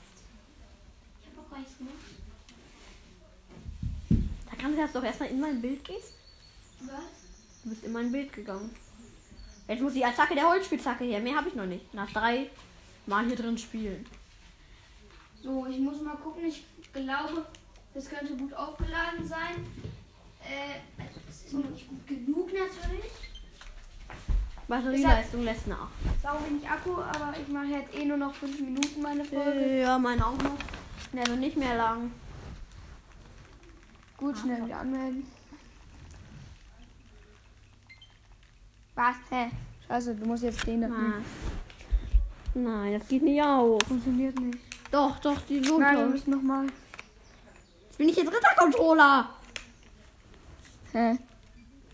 Ich 1.21 1.27
hab 1.37 1.45
auch 1.45 1.49
gar 1.51 1.59
nichts 1.59 1.77
gemacht. 1.77 1.93
Da 4.49 4.55
kannst 4.57 4.77
du 4.77 4.81
jetzt 4.81 4.95
doch 4.95 5.03
erstmal 5.03 5.29
in 5.29 5.39
mein 5.39 5.61
Bild 5.61 5.83
gehst. 5.83 6.13
Was? 6.81 6.93
Du 7.63 7.69
bist 7.69 7.83
in 7.83 7.91
mein 7.91 8.11
Bild 8.11 8.31
gegangen. 8.33 8.69
Jetzt 9.67 9.81
muss 9.81 9.93
die 9.93 10.03
Attacke 10.05 10.33
der 10.33 10.47
Holzspitzhacke 10.49 11.03
her. 11.03 11.19
Mehr 11.19 11.35
habe 11.35 11.49
ich 11.49 11.55
noch 11.55 11.65
nicht. 11.65 11.93
Nach 11.93 12.09
drei 12.11 12.49
Mal 13.05 13.25
hier 13.25 13.35
drin 13.35 13.57
spielen. 13.57 14.05
So, 15.43 15.65
ich 15.67 15.79
muss 15.79 16.01
mal 16.01 16.15
gucken. 16.17 16.45
Ich 16.45 16.63
glaube, 16.93 17.45
das 17.93 18.09
könnte 18.09 18.35
gut 18.35 18.53
aufgeladen 18.53 19.27
sein. 19.27 19.65
Äh, 20.43 20.79
also 21.01 21.19
das 21.27 21.43
ist 21.43 21.53
noch 21.53 21.69
nicht 21.69 21.87
gut 21.87 22.07
genug 22.07 22.47
natürlich. 22.53 23.11
Batterieleistung 24.69 25.43
lässt 25.43 25.67
nach. 25.67 25.89
Sau 26.21 26.37
wenig 26.47 26.69
Akku, 26.69 26.93
aber 27.01 27.33
ich 27.41 27.47
mache 27.47 27.65
jetzt 27.65 27.93
eh 27.95 28.05
nur 28.05 28.17
noch 28.17 28.33
5 28.35 28.59
Minuten 28.61 29.01
meine 29.01 29.25
Folge. 29.25 29.81
Ja, 29.81 29.97
meine 29.97 30.25
auch 30.25 30.37
noch. 30.37 30.57
Ne, 31.11 31.21
also 31.21 31.35
nicht 31.35 31.57
mehr 31.57 31.75
lang. 31.75 32.11
Gut, 34.15 34.37
schnell 34.37 34.63
wieder 34.63 34.79
anmelden. 34.79 35.25
Was? 38.93 39.15
Hä? 39.31 39.49
Scheiße, 39.87 40.15
du 40.15 40.25
musst 40.25 40.43
jetzt 40.43 40.67
den 40.67 40.81
da. 40.81 40.87
Nein. 40.87 41.25
Nein, 42.53 42.99
das 42.99 43.07
geht 43.07 43.23
nicht 43.23 43.41
auf. 43.41 43.81
Funktioniert 43.87 44.39
nicht. 44.39 44.59
Doch, 44.91 45.17
doch, 45.19 45.41
die 45.41 45.63
so 45.63 45.79
Nein, 45.79 45.97
wir 45.97 46.05
müssen 46.05 46.31
nochmal. 46.31 46.67
Jetzt 47.87 47.97
bin 47.97 48.09
ich 48.09 48.17
jetzt 48.17 48.31
Rittercontroller. 48.31 49.29
Hä? 50.91 51.17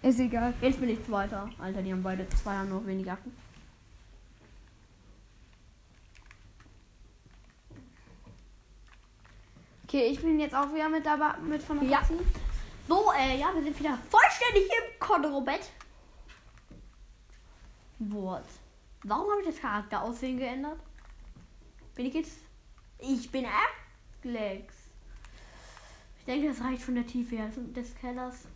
Ist 0.05 0.19
egal. 0.19 0.53
Jetzt 0.61 0.79
bin 0.79 0.89
ich 0.89 1.03
Zweiter. 1.03 1.49
Alter, 1.57 1.81
die 1.81 1.91
haben 1.91 2.03
beide 2.03 2.29
zwei 2.29 2.53
haben 2.53 2.69
noch 2.69 2.85
weniger 2.85 3.13
Akku. 3.13 3.31
Okay, 9.83 10.09
ich 10.11 10.21
bin 10.21 10.39
jetzt 10.39 10.53
auch 10.53 10.71
wieder 10.71 10.89
mit 10.89 11.03
dabei 11.03 11.35
mit 11.39 11.63
von 11.63 11.79
der 11.79 11.89
Ja. 11.89 12.03
So, 12.87 13.11
äh, 13.17 13.39
ja, 13.39 13.47
wir 13.55 13.63
sind 13.63 13.79
wieder 13.79 13.97
vollständig 14.07 14.69
im 14.69 14.99
Konrobett. 14.99 15.71
What? 17.97 18.45
Warum 19.05 19.31
habe 19.31 19.41
ich 19.41 19.47
das 19.47 19.59
Charakteraussehen 19.59 20.37
geändert? 20.37 20.79
Bin 21.95 22.05
ich 22.05 22.13
jetzt. 22.13 22.37
Ich 22.99 23.31
bin 23.31 23.47
Alex. 24.23 24.75
Ich 26.19 26.25
denke, 26.25 26.49
das 26.49 26.61
reicht 26.61 26.83
von 26.83 26.93
der 26.93 27.07
Tiefe 27.07 27.37
her 27.37 27.49
des 27.75 27.95
Kellers. 27.95 28.47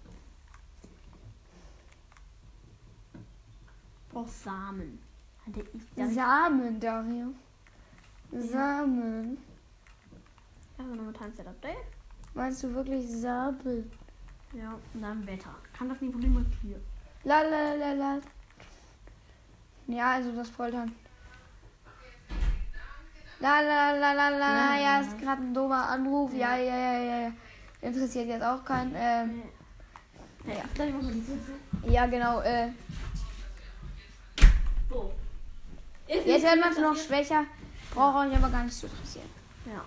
Brauchst 4.12 4.44
Samen. 4.44 5.00
Hatte 5.46 5.62
ich 5.74 5.82
da 5.96 6.08
Samen, 6.08 6.80
Dario. 6.80 7.34
Samen. 8.32 9.38
Also 10.78 10.96
nochmal 10.96 11.14
Timestamp 11.14 11.50
Update. 11.50 11.78
Meinst 12.34 12.64
du 12.64 12.74
wirklich 12.74 13.08
Samen? 13.10 13.92
Ja, 14.54 14.74
und 14.94 15.02
dann 15.02 15.26
Wetter. 15.28 15.54
Kann 15.78 15.90
das 15.90 16.02
nicht 16.02 16.12
Problem 16.12 16.34
markieren. 16.34 16.82
La 17.24 17.42
la 17.42 17.74
la 17.76 17.94
la. 17.94 18.20
Ja, 19.88 20.14
also 20.14 20.32
das 20.32 20.50
Foltern. 20.50 20.92
La 23.40 23.62
la 23.62 23.92
la 23.92 24.14
la 24.14 24.30
la. 24.30 24.48
Ja, 24.48 24.76
Ja, 24.76 24.82
ja. 24.82 25.02
ist 25.02 25.18
gerade 25.20 25.42
ein 25.44 25.54
doofer 25.54 25.90
Anruf. 25.90 26.34
Ja, 26.34 26.58
ja, 26.58 26.76
ja, 26.76 27.00
ja. 27.00 27.20
ja. 27.28 27.32
Interessiert 27.82 28.28
jetzt 28.28 28.44
auch 28.44 28.64
keinen. 28.64 28.94
Ähm, 28.96 29.44
Ja, 30.46 31.92
ja, 31.92 32.06
genau. 32.08 32.42
Äh, 32.42 32.70
So. 34.90 35.14
Jetzt 36.10 36.44
werden 36.44 36.62
wir 36.76 36.82
noch 36.82 36.96
schwächer. 36.98 37.46
Braucht 37.94 38.28
euch 38.28 38.36
aber 38.38 38.50
gar 38.50 38.64
nicht 38.64 38.76
zu 38.78 38.88
interessieren. 38.88 39.30
Ja. 39.66 39.84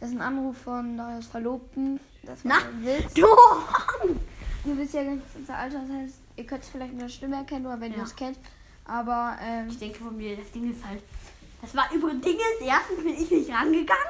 Das 0.00 0.10
ist 0.10 0.16
ein 0.16 0.22
Anruf 0.22 0.56
von 0.58 0.96
Darius 0.96 1.26
Verlobten. 1.26 1.98
Das 2.22 2.44
war 2.44 2.58
Na? 2.60 2.86
Witz. 2.86 3.14
Du! 3.14 3.26
Ihr 4.66 4.78
wisst 4.78 4.94
ja 4.94 5.02
was 5.06 5.36
unser 5.36 5.56
Alter 5.56 5.80
das 5.80 5.90
heißt. 5.96 6.14
Ihr 6.36 6.46
könnt 6.46 6.62
es 6.62 6.68
vielleicht 6.70 6.92
in 6.92 6.98
der 6.98 7.08
Stimme 7.08 7.36
erkennen 7.36 7.66
oder 7.66 7.80
wenn 7.80 7.92
Ja. 7.92 7.98
ihr 7.98 8.04
es 8.04 8.14
kennt. 8.16 8.38
Aber 8.86 9.36
ähm, 9.40 9.68
Ich 9.68 9.78
denke 9.78 9.98
von 9.98 10.16
mir, 10.16 10.36
das 10.36 10.50
Ding 10.50 10.70
ist 10.70 10.84
halt. 10.86 11.02
Das 11.62 11.74
war 11.74 11.90
übrigens 11.92 12.22
Dinges. 12.24 12.42
Erstens 12.60 12.98
bin 13.02 13.14
ich 13.14 13.30
nicht 13.30 13.50
rangegangen. 13.50 14.04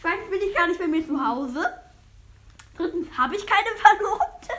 Zweitens 0.00 0.30
bin 0.30 0.40
ich 0.48 0.54
gar 0.54 0.68
nicht 0.68 0.78
bei 0.78 0.86
mir 0.86 1.04
zu 1.06 1.24
Hause. 1.26 1.64
Drittens 2.76 3.06
habe 3.16 3.34
ich 3.36 3.44
keine 3.46 3.68
Verlobte. 3.76 4.52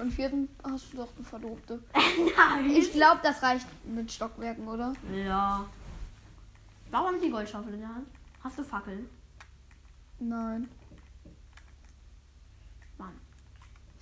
Und 0.00 0.10
vierten 0.10 0.48
hast 0.64 0.92
du 0.92 0.98
doch 0.98 1.08
eine 1.16 1.24
Verlobte. 1.24 1.82
Nein. 1.94 2.70
Ich 2.70 2.92
glaube, 2.92 3.20
das 3.22 3.42
reicht 3.42 3.66
mit 3.84 4.10
Stockwerken, 4.10 4.66
oder? 4.66 4.94
ja. 5.14 5.64
Warum 6.90 7.06
habe 7.06 7.16
ich 7.18 7.22
die 7.22 7.30
Goldschaufel 7.30 7.74
in 7.74 7.80
der 7.80 7.88
Hand? 7.88 8.08
Hast 8.42 8.58
du 8.58 8.64
Fackeln? 8.64 9.08
Nein. 10.18 10.68
Mann. 12.98 13.14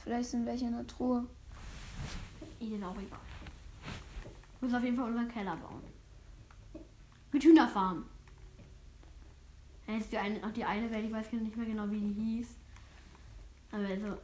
Vielleicht 0.03 0.31
sind 0.31 0.47
welche 0.47 0.67
in 0.67 0.73
der 0.73 0.87
Truhe. 0.87 1.27
Ihnen 2.61 2.83
auch 2.83 2.97
egal. 2.97 3.19
Ich 4.55 4.63
muss 4.63 4.75
auf 4.75 4.83
jeden 4.83 4.97
Fall 4.97 5.09
unseren 5.09 5.29
Keller 5.29 5.57
bauen. 5.57 5.83
Mit 7.31 7.45
Hühnerfarm. 7.45 8.07
Jetzt 9.87 10.13
die 10.13 10.19
eine, 10.19 10.45
auch 10.45 10.53
die 10.53 10.65
eine 10.65 10.91
Welt, 10.91 11.05
ich 11.05 11.13
weiß 11.13 11.33
nicht 11.33 11.57
mehr 11.57 11.67
genau, 11.67 11.91
wie 11.91 12.01
die 12.01 12.13
hieß. 12.13 12.49
Aber 13.73 13.87
also, 13.87 14.19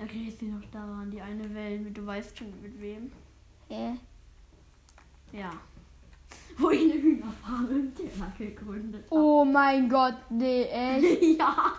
erinnerst 0.00 0.40
du 0.40 0.46
dich 0.46 0.54
noch 0.54 0.70
daran, 0.72 1.10
die 1.10 1.20
eine 1.20 1.54
Welt, 1.54 1.82
mit, 1.82 1.96
du 1.96 2.06
weißt 2.06 2.36
schon 2.36 2.48
mit 2.62 2.80
wem? 2.80 3.12
Hä? 3.68 3.96
Ja. 5.32 5.50
Wo 6.58 6.70
ich 6.70 6.80
eine 6.92 7.00
Hühnerfarm 7.02 7.70
im 7.70 7.94
Keller 7.94 8.32
gegründet 8.36 9.04
habe. 9.10 9.20
Oh 9.20 9.44
mein 9.44 9.88
Gott, 9.88 10.16
nee, 10.30 10.64
echt? 10.64 11.22
ja. 11.38 11.72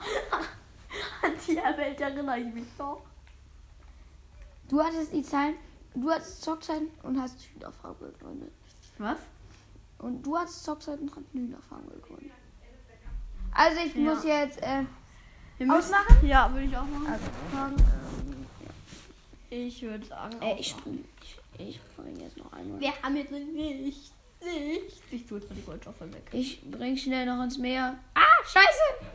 An 1.21 1.31
die 1.47 1.55
Welt 1.55 1.99
erinnere 2.01 2.39
ich 2.39 2.53
mich 2.53 2.63
doch. 2.77 3.01
Du 4.69 4.81
hattest 4.81 5.13
die 5.13 5.23
Zeit, 5.23 5.55
du 5.93 6.09
hattest 6.09 6.41
Zockzeit 6.41 6.81
und 7.03 7.19
hast 7.19 7.37
Hühnerfarm 7.53 7.95
gegründet. 7.99 8.51
Was? 8.97 9.17
Und 9.99 10.25
du 10.25 10.37
hattest 10.37 10.63
Zockzeit 10.63 10.99
und 10.99 11.11
hast 11.11 11.25
Hühnerfarm 11.33 11.87
gegründet. 11.89 12.31
Also 13.53 13.81
ich 13.85 13.95
Ja. 13.95 14.01
muss 14.01 14.23
jetzt, 14.23 14.61
äh, 14.61 14.85
Ausmachen? 15.69 16.25
Ja, 16.25 16.51
würde 16.51 16.65
ich 16.65 16.75
auch 16.75 16.85
machen. 16.85 17.07
also 17.07 17.25
Ich 19.51 19.81
würde 19.81 20.05
sagen, 20.05 20.41
äh, 20.41 20.55
ich 20.59 20.73
ausmachen. 20.73 20.79
spring, 20.79 21.05
ich, 21.57 21.67
ich 21.67 21.79
bring 21.97 22.19
jetzt 22.19 22.37
noch 22.37 22.51
einmal. 22.53 22.79
Wir 22.79 22.93
haben 23.03 23.15
jetzt 23.17 23.31
nicht. 23.31 23.53
Nicht. 24.43 25.01
Ich 25.11 25.25
tue 25.27 25.37
jetzt 25.39 25.49
mal 25.49 25.55
die 25.55 25.61
Goldschaufel 25.61 26.11
weg. 26.13 26.23
Ich 26.31 26.61
bring 26.63 26.97
schnell 26.97 27.25
noch 27.27 27.43
ins 27.43 27.57
Meer. 27.59 27.95
Ah, 28.15 28.43
scheiße! 28.43 29.05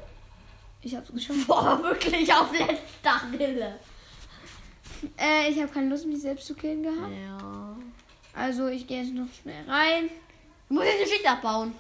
Ich 0.83 0.95
hab's 0.95 1.11
geschafft. 1.11 1.47
Boah, 1.49 1.83
wirklich 1.83 2.33
auf 2.33 2.53
letzter 2.53 3.21
Rille. 3.33 3.81
Äh, 5.19 5.51
ich 5.51 5.61
habe 5.61 5.73
keine 5.73 5.89
Lust, 5.89 6.07
mich 6.07 6.21
selbst 6.21 6.47
zu 6.47 6.55
killen 6.55 6.83
gehabt. 6.83 7.13
Ja. 7.13 7.77
Also 8.35 8.69
ich 8.69 8.87
gehe 8.87 9.03
jetzt 9.03 9.15
noch 9.15 9.27
schnell 9.43 9.69
rein. 9.69 10.11
Du 10.69 10.75
musst 10.75 10.87
jetzt 10.87 11.01
eine 11.01 11.07
Schicht 11.09 11.29
abbauen. 11.29 11.75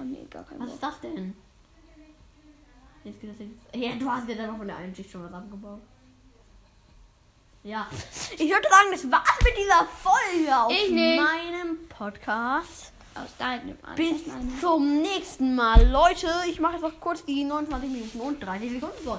Oh 0.00 0.04
nee, 0.04 0.26
gar 0.30 0.44
kein 0.44 0.58
Was 0.58 0.66
Bock. 0.66 0.74
ist 0.74 0.82
das 0.82 1.00
denn? 1.02 1.34
Jetzt 3.04 3.20
geht 3.20 3.30
das 3.30 3.38
jetzt. 3.38 3.76
Ja, 3.76 3.94
du 3.96 4.10
hast 4.10 4.28
ja 4.28 4.34
dann 4.34 4.46
noch 4.48 4.58
von 4.58 4.66
der 4.66 4.76
einen 4.76 4.94
Schicht 4.94 5.10
schon 5.10 5.22
was 5.24 5.32
abgebaut. 5.32 5.80
Ja. 7.62 7.86
Ich 8.40 8.50
würde 8.50 8.68
sagen, 8.68 8.88
das 8.92 9.10
war's 9.10 9.38
mit 9.42 9.54
dieser 9.56 9.86
Folge 10.02 10.56
auf 10.56 10.70
Ich 10.72 10.90
nicht. 10.90 11.20
meinem 11.20 11.88
Podcast. 11.88 12.92
Aus 13.14 13.36
deinem 13.36 13.76
Bis 13.96 14.22
zum 14.60 15.00
nächsten 15.02 15.56
Mal. 15.56 15.84
Leute, 15.90 16.28
ich 16.48 16.60
mache 16.60 16.74
jetzt 16.74 16.82
noch 16.82 17.00
kurz 17.00 17.24
die 17.24 17.42
29 17.42 17.90
Minuten 17.90 18.20
und 18.20 18.40
30 18.40 18.72
Sekunden 18.72 19.04
voll. 19.04 19.18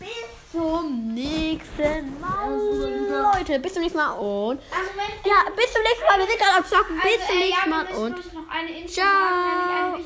Bis 0.00 0.08
zum 0.50 1.14
nächsten 1.14 2.18
Mal. 2.20 3.34
Leute, 3.36 3.60
bis 3.60 3.74
zum 3.74 3.82
nächsten 3.82 3.98
Mal 3.98 4.12
und. 4.14 4.58
Also 4.58 4.90
wenn 4.96 5.30
Ja, 5.30 5.44
bis 5.54 5.72
zum 5.72 5.82
nächsten 5.82 6.04
Mal. 6.08 6.18
Wir 6.18 6.26
sind 6.26 6.38
gerade 6.38 6.56
am 6.58 6.64
Zocken. 6.64 6.96
Bis 6.96 7.12
also, 7.20 7.26
zum 7.26 7.36
äh, 7.36 7.38
nächsten 7.44 7.70
ja, 7.70 7.76
Mal 7.76 7.86
und. 7.94 8.14
bloß 8.14 8.32
noch 8.32 8.50
eine 8.50 8.70
Info 8.80 8.92
Ciao. 8.94 9.04
sagen, 9.04 10.04